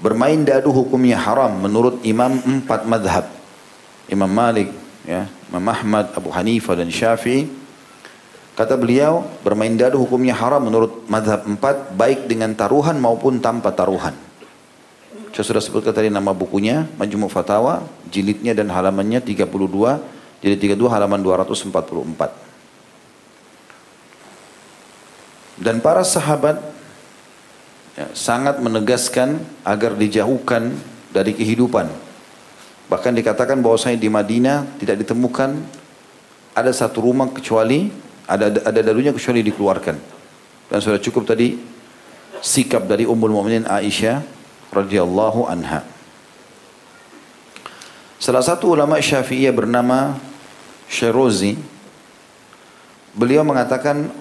Bermain 0.03 0.43
dadu 0.43 0.75
hukumnya 0.75 1.15
haram 1.15 1.63
menurut 1.63 2.03
imam 2.03 2.35
empat 2.43 2.91
madhab. 2.91 3.31
Imam 4.11 4.27
Malik, 4.27 4.75
ya, 5.07 5.31
Imam 5.47 5.63
Ahmad, 5.71 6.11
Abu 6.19 6.27
Hanifah 6.35 6.75
dan 6.75 6.91
Syafi'i. 6.91 7.47
Kata 8.59 8.75
beliau, 8.75 9.23
bermain 9.47 9.71
dadu 9.79 10.03
hukumnya 10.03 10.35
haram 10.35 10.59
menurut 10.59 11.07
madhab 11.07 11.47
empat, 11.47 11.95
baik 11.95 12.27
dengan 12.27 12.51
taruhan 12.59 12.99
maupun 12.99 13.39
tanpa 13.39 13.71
taruhan. 13.71 14.13
Saya 15.33 15.47
sudah 15.47 15.63
sebutkan 15.63 15.95
tadi 15.95 16.11
nama 16.11 16.35
bukunya, 16.35 16.85
Majmu' 16.99 17.31
Fatawa, 17.31 17.87
jilidnya 18.11 18.59
dan 18.59 18.69
halamannya 18.75 19.23
32, 19.23 19.49
jilid 20.43 20.59
32 20.61 20.93
halaman 20.93 21.23
244. 21.23 22.52
Dan 25.63 25.79
para 25.79 26.03
sahabat 26.03 26.59
ya, 27.95 28.11
sangat 28.11 28.59
menegaskan 28.59 29.39
agar 29.63 29.95
dijauhkan 29.95 30.75
dari 31.15 31.39
kehidupan 31.39 31.87
Bahkan 32.93 33.17
dikatakan 33.17 33.65
bahwasanya 33.65 33.97
di 33.97 34.13
Madinah 34.13 34.77
tidak 34.77 35.01
ditemukan 35.01 35.57
ada 36.53 36.69
satu 36.77 37.09
rumah 37.09 37.33
kecuali 37.33 37.89
ada 38.29 38.53
ada 38.69 38.81
dalunya 38.85 39.17
kecuali 39.17 39.41
dikeluarkan. 39.41 39.97
Dan 40.69 40.77
sudah 40.77 41.01
cukup 41.01 41.25
tadi 41.25 41.57
sikap 42.45 42.85
dari 42.85 43.09
Ummul 43.09 43.33
Mukminin 43.33 43.65
Aisyah 43.65 44.21
radhiyallahu 44.77 45.49
anha. 45.49 45.89
Salah 48.21 48.45
satu 48.45 48.77
ulama 48.77 49.01
Syafi'iyah 49.01 49.57
bernama 49.57 50.21
Syarozi 50.93 51.57
beliau 53.17 53.41
mengatakan 53.41 54.13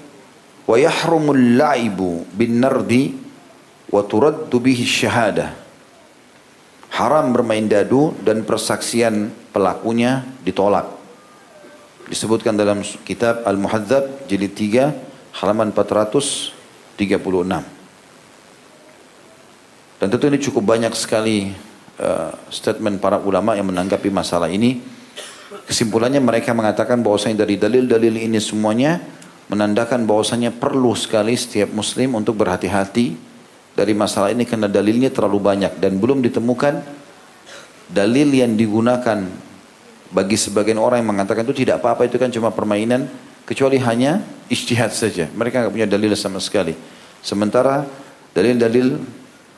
wa 0.66 0.76
yahrumul 0.78 1.58
la'ibu 1.58 2.26
bin 2.34 2.62
nardi 2.62 3.16
wa 3.92 4.02
haram 6.92 7.26
bermain 7.32 7.66
dadu 7.68 8.12
dan 8.22 8.44
persaksian 8.44 9.32
pelakunya 9.56 10.28
ditolak. 10.44 10.88
Disebutkan 12.12 12.60
dalam 12.60 12.84
kitab 13.08 13.48
Al-Muhadzab 13.48 14.28
jilid 14.28 14.52
3 14.52 15.40
halaman 15.40 15.72
436. 15.72 17.00
Dan 20.02 20.08
tentu 20.10 20.26
ini 20.28 20.42
cukup 20.42 20.64
banyak 20.66 20.92
sekali 20.98 21.54
uh, 22.02 22.34
statement 22.52 23.00
para 23.00 23.22
ulama 23.22 23.56
yang 23.56 23.72
menanggapi 23.72 24.12
masalah 24.12 24.52
ini. 24.52 24.82
Kesimpulannya 25.70 26.20
mereka 26.20 26.52
mengatakan 26.52 27.00
bahwasanya 27.00 27.48
dari 27.48 27.56
dalil-dalil 27.56 28.18
ini 28.18 28.40
semuanya 28.44 29.00
menandakan 29.52 30.08
bahwasanya 30.08 30.56
perlu 30.56 30.96
sekali 30.96 31.36
setiap 31.36 31.76
muslim 31.76 32.16
untuk 32.16 32.40
berhati-hati 32.40 33.20
dari 33.76 33.92
masalah 33.92 34.32
ini 34.32 34.48
karena 34.48 34.72
dalilnya 34.72 35.12
terlalu 35.12 35.44
banyak 35.44 35.76
dan 35.76 36.00
belum 36.00 36.24
ditemukan 36.24 36.80
dalil 37.92 38.32
yang 38.32 38.56
digunakan 38.56 39.20
bagi 40.08 40.40
sebagian 40.40 40.80
orang 40.80 41.04
yang 41.04 41.12
mengatakan 41.12 41.44
itu 41.44 41.68
tidak 41.68 41.84
apa-apa 41.84 42.08
itu 42.08 42.16
kan 42.16 42.32
cuma 42.32 42.48
permainan 42.56 43.12
kecuali 43.44 43.76
hanya 43.84 44.24
ijtihad 44.48 44.96
saja. 44.96 45.28
Mereka 45.36 45.68
nggak 45.68 45.74
punya 45.76 45.88
dalil 45.88 46.16
sama 46.16 46.40
sekali. 46.40 46.72
Sementara 47.20 47.84
dalil-dalil 48.32 49.04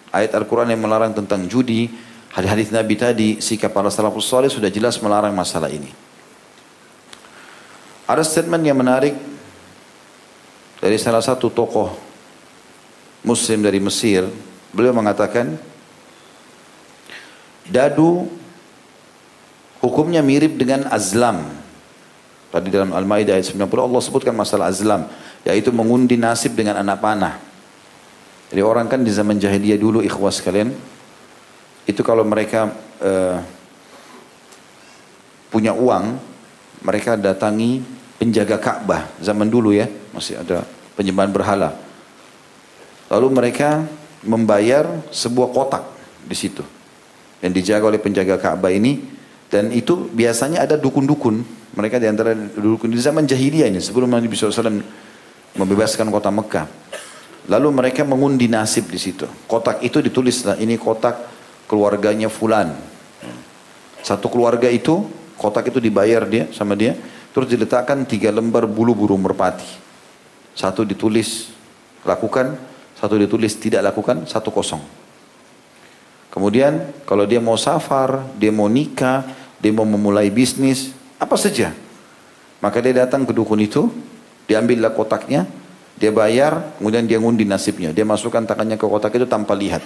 ayat 0.09 0.33
Al-Quran 0.33 0.73
yang 0.73 0.81
melarang 0.81 1.13
tentang 1.13 1.45
judi, 1.45 1.89
hadis-hadis 2.33 2.73
Nabi 2.73 2.97
tadi, 2.97 3.29
sikap 3.37 3.69
para 3.69 3.93
salafus 3.93 4.25
saleh 4.25 4.49
sudah 4.49 4.73
jelas 4.73 4.97
melarang 5.01 5.33
masalah 5.37 5.69
ini. 5.69 5.93
Ada 8.09 8.25
statement 8.25 8.65
yang 8.65 8.77
menarik 8.77 9.32
dari 10.83 10.99
salah 10.99 11.23
satu 11.23 11.47
tokoh 11.47 11.95
Muslim 13.23 13.63
dari 13.63 13.79
Mesir, 13.79 14.27
beliau 14.75 14.91
mengatakan 14.91 15.55
dadu 17.63 18.27
hukumnya 19.79 20.19
mirip 20.19 20.59
dengan 20.59 20.91
azlam. 20.91 21.39
Tadi 22.51 22.67
dalam 22.67 22.91
Al-Maidah 22.91 23.39
ayat 23.39 23.55
90 23.55 23.63
Allah 23.79 24.01
sebutkan 24.03 24.35
masalah 24.35 24.67
azlam, 24.67 25.07
yaitu 25.47 25.71
mengundi 25.71 26.19
nasib 26.19 26.51
dengan 26.51 26.83
anak 26.83 26.99
panah. 26.99 27.39
Jadi 28.51 28.59
orang 28.59 28.91
kan 28.91 28.99
di 28.99 29.09
zaman 29.09 29.39
jahiliyah 29.39 29.79
dulu 29.79 30.03
ikhwas 30.03 30.43
kalian, 30.43 30.75
itu 31.87 32.01
kalau 32.03 32.27
mereka 32.27 32.75
uh, 32.99 33.39
punya 35.47 35.71
uang, 35.71 36.19
mereka 36.83 37.15
datangi 37.15 38.02
penjaga 38.23 38.55
Ka'bah 38.55 39.11
zaman 39.19 39.51
dulu 39.51 39.75
ya, 39.75 39.91
masih 40.15 40.39
ada 40.39 40.63
penyembahan 40.95 41.35
berhala. 41.35 41.75
Lalu 43.11 43.27
mereka 43.35 43.83
membayar 44.23 44.87
sebuah 45.11 45.51
kotak 45.51 45.83
di 46.23 46.31
situ 46.31 46.63
yang 47.43 47.51
dijaga 47.51 47.91
oleh 47.91 47.99
penjaga 47.99 48.39
Ka'bah 48.39 48.71
ini 48.71 49.03
dan 49.51 49.75
itu 49.75 50.07
biasanya 50.07 50.63
ada 50.63 50.79
dukun-dukun 50.79 51.43
mereka 51.75 51.99
di 51.99 52.07
antara 52.07 52.31
dukun 52.31 52.87
di 52.87 52.95
zaman 52.95 53.27
jahiliyah 53.27 53.67
ini 53.67 53.83
sebelum 53.83 54.07
Nabi 54.07 54.31
SAW 54.31 54.79
membebaskan 55.59 56.07
kota 56.07 56.31
Mekah. 56.31 56.65
Lalu 57.51 57.75
mereka 57.75 58.07
mengundi 58.07 58.47
nasib 58.47 58.87
di 58.87 58.95
situ. 58.95 59.27
Kotak 59.51 59.83
itu 59.83 59.99
ditulislah 59.99 60.55
ini 60.63 60.79
kotak 60.79 61.27
keluarganya 61.67 62.31
fulan. 62.31 62.71
Satu 63.99 64.31
keluarga 64.31 64.71
itu 64.71 65.03
kotak 65.35 65.67
itu 65.67 65.83
dibayar 65.83 66.23
dia 66.23 66.47
sama 66.55 66.79
dia 66.79 66.95
terus 67.33 67.49
diletakkan 67.49 68.05
tiga 68.07 68.29
lembar 68.29 68.69
bulu 68.69 68.93
burung 68.93 69.25
merpati. 69.25 69.67
Satu 70.53 70.85
ditulis 70.85 71.49
lakukan 72.05 72.53
satu 73.03 73.19
ditulis 73.19 73.59
tidak 73.59 73.83
lakukan, 73.83 74.23
satu 74.23 74.47
kosong. 74.47 74.79
Kemudian 76.31 77.03
kalau 77.03 77.27
dia 77.27 77.43
mau 77.43 77.59
safar, 77.59 78.23
dia 78.39 78.47
mau 78.47 78.71
nikah, 78.71 79.27
dia 79.59 79.75
mau 79.75 79.83
memulai 79.83 80.31
bisnis, 80.31 80.95
apa 81.19 81.35
saja. 81.35 81.75
Maka 82.63 82.79
dia 82.79 83.03
datang 83.03 83.27
ke 83.27 83.35
dukun 83.35 83.59
itu, 83.59 83.91
diambillah 84.47 84.95
kotaknya, 84.95 85.43
dia 85.99 86.15
bayar, 86.15 86.79
kemudian 86.79 87.03
dia 87.03 87.19
ngundi 87.19 87.43
nasibnya. 87.43 87.91
Dia 87.91 88.07
masukkan 88.07 88.47
tangannya 88.47 88.79
ke 88.79 88.87
kotak 88.87 89.11
itu 89.19 89.27
tanpa 89.27 89.51
lihat. 89.51 89.83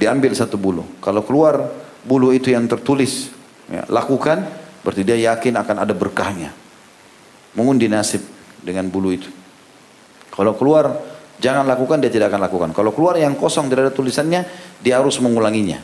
Diambil 0.00 0.32
satu 0.32 0.56
bulu. 0.56 0.88
Kalau 1.04 1.20
keluar 1.28 1.68
bulu 2.00 2.32
itu 2.32 2.48
yang 2.48 2.64
tertulis, 2.64 3.28
ya, 3.68 3.84
lakukan, 3.92 4.48
berarti 4.82 5.02
dia 5.06 5.18
yakin 5.32 5.56
akan 5.58 5.76
ada 5.86 5.94
berkahnya. 5.96 6.50
Mengundi 7.56 7.88
nasib 7.88 8.22
dengan 8.62 8.86
bulu 8.90 9.14
itu. 9.14 9.30
Kalau 10.32 10.56
keluar 10.56 11.12
Jangan 11.42 11.66
lakukan, 11.66 11.98
dia 11.98 12.06
tidak 12.06 12.30
akan 12.30 12.46
lakukan. 12.46 12.70
Kalau 12.70 12.94
keluar 12.94 13.18
yang 13.18 13.34
kosong 13.34 13.66
tidak 13.66 13.90
ada 13.90 13.92
tulisannya, 13.92 14.46
dia 14.78 15.02
harus 15.02 15.18
mengulanginya. 15.18 15.82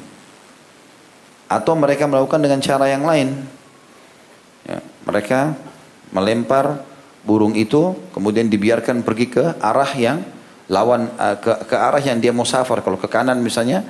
Atau 1.51 1.75
mereka 1.75 2.07
melakukan 2.07 2.39
dengan 2.39 2.63
cara 2.63 2.87
yang 2.87 3.03
lain. 3.03 3.35
Ya, 4.63 4.79
mereka 5.03 5.59
melempar 6.15 6.87
burung 7.27 7.59
itu 7.59 7.99
kemudian 8.15 8.47
dibiarkan 8.47 9.03
pergi 9.03 9.27
ke 9.27 9.45
arah 9.59 9.91
yang 9.99 10.23
lawan 10.71 11.11
uh, 11.19 11.37
ke, 11.43 11.67
ke 11.67 11.75
arah 11.75 12.01
yang 12.07 12.23
dia 12.23 12.31
mau 12.31 12.47
safar. 12.47 12.79
Kalau 12.79 12.95
ke 12.95 13.11
kanan 13.11 13.43
misalnya, 13.43 13.83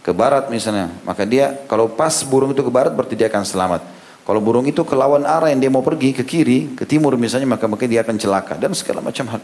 ke 0.00 0.16
barat 0.16 0.48
misalnya, 0.48 0.96
maka 1.04 1.28
dia 1.28 1.60
kalau 1.68 1.92
pas 1.92 2.24
burung 2.24 2.56
itu 2.56 2.64
ke 2.64 2.72
barat 2.72 2.96
berarti 2.96 3.20
dia 3.20 3.28
akan 3.28 3.44
selamat. 3.44 3.84
Kalau 4.22 4.38
burung 4.38 4.62
itu 4.70 4.86
ke 4.86 4.94
lawan 4.94 5.26
arah 5.26 5.50
yang 5.50 5.58
dia 5.58 5.70
mau 5.70 5.82
pergi 5.82 6.14
ke 6.14 6.22
kiri, 6.22 6.78
ke 6.78 6.86
timur 6.86 7.18
misalnya, 7.18 7.58
maka 7.58 7.66
mungkin 7.66 7.90
dia 7.90 8.06
akan 8.06 8.16
celaka 8.18 8.54
dan 8.54 8.70
segala 8.70 9.02
macam 9.02 9.26
hal. 9.34 9.42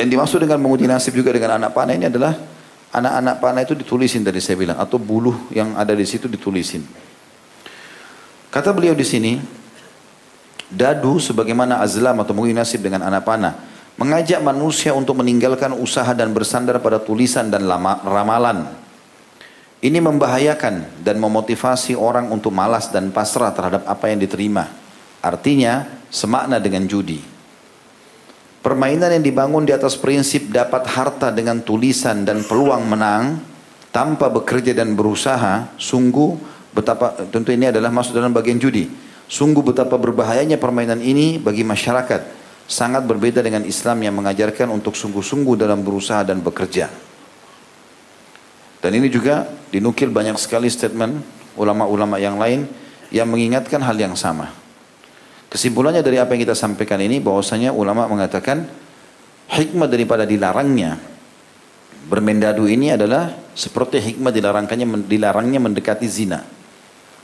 Yang 0.00 0.08
dimaksud 0.10 0.38
dengan 0.40 0.58
menguji 0.64 0.88
nasib 0.88 1.12
juga 1.14 1.30
dengan 1.30 1.60
anak 1.60 1.76
panah 1.76 1.94
ini 1.94 2.08
adalah 2.08 2.34
anak-anak 2.90 3.36
panah 3.38 3.62
itu 3.62 3.74
ditulisin 3.78 4.26
tadi 4.26 4.42
saya 4.42 4.58
bilang 4.58 4.78
atau 4.80 4.96
buluh 4.98 5.50
yang 5.52 5.76
ada 5.76 5.92
di 5.92 6.02
situ 6.08 6.24
ditulisin. 6.26 6.82
Kata 8.50 8.70
beliau 8.70 8.94
di 8.94 9.02
sini, 9.02 9.38
dadu 10.70 11.18
sebagaimana 11.18 11.82
azlam 11.82 12.22
atau 12.22 12.32
mungkin 12.34 12.54
nasib 12.58 12.82
dengan 12.82 13.02
anak 13.06 13.22
panah, 13.26 13.54
mengajak 13.98 14.42
manusia 14.42 14.94
untuk 14.94 15.18
meninggalkan 15.18 15.74
usaha 15.74 16.10
dan 16.14 16.30
bersandar 16.34 16.78
pada 16.78 17.02
tulisan 17.02 17.50
dan 17.50 17.66
lama, 17.66 17.98
ramalan. 18.02 18.83
Ini 19.84 20.00
membahayakan 20.00 21.04
dan 21.04 21.20
memotivasi 21.20 21.92
orang 21.92 22.32
untuk 22.32 22.56
malas 22.56 22.88
dan 22.88 23.12
pasrah 23.12 23.52
terhadap 23.52 23.84
apa 23.84 24.08
yang 24.08 24.16
diterima. 24.16 24.64
Artinya, 25.20 25.84
semakna 26.08 26.56
dengan 26.56 26.88
judi. 26.88 27.20
Permainan 28.64 29.20
yang 29.20 29.20
dibangun 29.20 29.68
di 29.68 29.76
atas 29.76 30.00
prinsip 30.00 30.48
dapat 30.48 30.88
harta 30.88 31.28
dengan 31.28 31.60
tulisan 31.60 32.24
dan 32.24 32.40
peluang 32.48 32.80
menang 32.88 33.44
tanpa 33.92 34.32
bekerja 34.32 34.72
dan 34.72 34.96
berusaha, 34.96 35.68
sungguh 35.76 36.32
betapa 36.72 37.28
tentu 37.28 37.52
ini 37.52 37.68
adalah 37.68 37.92
masuk 37.92 38.16
dalam 38.16 38.32
bagian 38.32 38.56
judi. 38.56 38.88
Sungguh 39.28 39.60
betapa 39.60 40.00
berbahayanya 40.00 40.56
permainan 40.56 41.04
ini 41.04 41.36
bagi 41.36 41.60
masyarakat. 41.60 42.24
Sangat 42.64 43.04
berbeda 43.04 43.44
dengan 43.44 43.68
Islam 43.68 44.00
yang 44.00 44.16
mengajarkan 44.16 44.72
untuk 44.72 44.96
sungguh-sungguh 44.96 45.60
dalam 45.60 45.84
berusaha 45.84 46.24
dan 46.24 46.40
bekerja. 46.40 46.88
Dan 48.84 49.00
ini 49.00 49.08
juga 49.08 49.48
dinukil 49.72 50.12
banyak 50.12 50.36
sekali 50.36 50.68
statement 50.68 51.24
ulama-ulama 51.56 52.20
yang 52.20 52.36
lain 52.36 52.68
yang 53.08 53.24
mengingatkan 53.24 53.80
hal 53.80 53.96
yang 53.96 54.12
sama. 54.12 54.52
Kesimpulannya 55.48 56.04
dari 56.04 56.20
apa 56.20 56.36
yang 56.36 56.44
kita 56.44 56.52
sampaikan 56.52 57.00
ini 57.00 57.16
bahwasanya 57.16 57.72
ulama 57.72 58.04
mengatakan 58.04 58.68
hikmah 59.48 59.88
daripada 59.88 60.28
dilarangnya 60.28 61.00
bermendadu 62.12 62.68
ini 62.68 62.92
adalah 62.92 63.32
seperti 63.56 64.04
hikmah 64.04 64.28
dilarangkannya 64.28 65.08
dilarangnya 65.08 65.64
mendekati 65.64 66.04
zina 66.04 66.44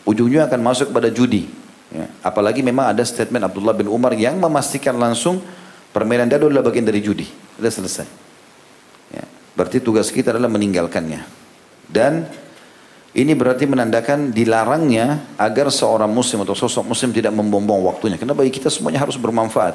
ujungnya 0.09 0.49
akan 0.49 0.61
masuk 0.65 0.89
pada 0.95 1.13
judi. 1.13 1.51
Ya. 1.91 2.07
Apalagi 2.23 2.63
memang 2.63 2.89
ada 2.89 3.03
statement 3.03 3.51
Abdullah 3.51 3.75
bin 3.75 3.91
Umar 3.91 4.15
yang 4.15 4.39
memastikan 4.39 4.95
langsung 4.97 5.43
permainan 5.91 6.31
dadu 6.31 6.49
adalah 6.49 6.71
bagian 6.71 6.87
dari 6.87 7.03
judi. 7.03 7.27
Sudah 7.59 7.73
selesai. 7.73 8.07
Ya. 9.11 9.25
Berarti 9.59 9.83
tugas 9.83 10.09
kita 10.09 10.31
adalah 10.31 10.49
meninggalkannya. 10.49 11.40
Dan 11.91 12.27
ini 13.11 13.35
berarti 13.35 13.67
menandakan 13.67 14.31
dilarangnya 14.31 15.35
agar 15.35 15.67
seorang 15.75 16.07
muslim 16.07 16.47
atau 16.47 16.55
sosok 16.55 16.87
muslim 16.87 17.11
tidak 17.11 17.35
membuang 17.35 17.83
waktunya. 17.83 18.15
Karena 18.15 18.39
bagi 18.39 18.55
kita 18.55 18.71
semuanya 18.71 19.03
harus 19.03 19.19
bermanfaat. 19.19 19.75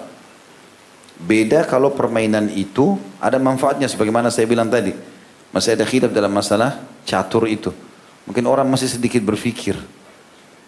Beda 1.19 1.67
kalau 1.67 1.91
permainan 1.91 2.51
itu 2.51 2.95
ada 3.19 3.35
manfaatnya 3.35 3.91
sebagaimana 3.91 4.31
saya 4.31 4.47
bilang 4.47 4.71
tadi. 4.71 4.95
Masih 5.51 5.75
ada 5.75 5.87
khilaf 5.87 6.11
dalam 6.11 6.31
masalah 6.31 6.79
catur 7.07 7.47
itu. 7.47 7.71
Mungkin 8.27 8.43
orang 8.47 8.67
masih 8.67 8.91
sedikit 8.91 9.23
berpikir. 9.23 9.75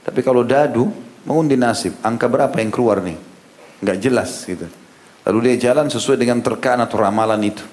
Tapi 0.04 0.20
kalau 0.24 0.44
dadu, 0.48 0.88
mengundi 1.28 1.60
nasib. 1.60 1.96
Angka 2.00 2.32
berapa 2.32 2.56
yang 2.56 2.72
keluar 2.72 3.04
nih? 3.04 3.20
Enggak 3.84 3.98
jelas 4.00 4.48
gitu. 4.48 4.68
Lalu 5.28 5.52
dia 5.52 5.72
jalan 5.72 5.92
sesuai 5.92 6.16
dengan 6.16 6.40
terkaan 6.40 6.80
atau 6.80 7.04
ramalan 7.04 7.40
itu. 7.44 7.64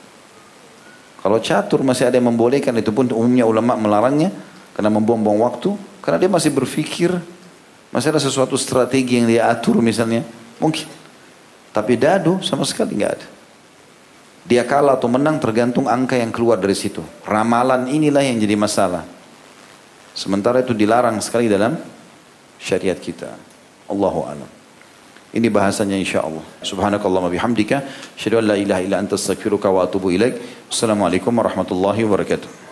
Kalau 1.25 1.41
catur 1.41 1.81
masih 1.81 2.05
ada 2.05 2.21
yang 2.21 2.29
membolehkan, 2.29 2.77
itu 2.77 2.93
pun 2.93 3.09
umumnya 3.09 3.49
ulama 3.49 3.73
melarangnya. 3.81 4.29
Karena 4.77 4.93
membuang-buang 4.93 5.41
waktu. 5.41 5.73
Karena 6.05 6.21
dia 6.21 6.29
masih 6.29 6.53
berpikir. 6.53 7.17
Masih 7.89 8.13
ada 8.13 8.21
sesuatu 8.21 8.61
strategi 8.61 9.17
yang 9.17 9.25
dia 9.25 9.49
atur 9.49 9.81
misalnya. 9.81 10.21
Mungkin. 10.61 10.85
Tapi 11.73 11.97
dadu 11.97 12.45
sama 12.45 12.69
sekali 12.69 13.01
enggak 13.01 13.17
ada. 13.17 13.27
Dia 14.45 14.69
kalah 14.69 15.01
atau 15.01 15.09
menang 15.09 15.41
tergantung 15.41 15.89
angka 15.89 16.21
yang 16.21 16.29
keluar 16.29 16.61
dari 16.61 16.77
situ. 16.77 17.01
Ramalan 17.25 17.89
inilah 17.89 18.21
yang 18.21 18.37
jadi 18.37 18.61
masalah. 18.61 19.09
Sementara 20.13 20.61
itu 20.61 20.77
dilarang 20.77 21.17
sekali 21.25 21.49
dalam 21.49 21.81
syariat 22.61 23.01
kita. 23.01 23.33
Allahu 23.89 24.21
a'lam. 24.29 24.64
Ini 25.35 25.51
bahasanya 25.51 25.99
insyaallah. 25.99 26.63
Subhanakallahumma 26.63 27.35
bihamdika, 27.35 27.83
asyhadu 28.15 28.39
an 28.39 28.55
la 28.55 28.57
ilaha 28.57 28.81
illa 28.87 29.03
anta 29.03 29.19
astaghfiruka 29.19 29.67
wa 29.67 29.83
atubu 29.83 30.15
ilaik. 30.15 30.39
Assalamualaikum 30.71 31.35
warahmatullahi 31.35 32.07
wabarakatuh. 32.07 32.64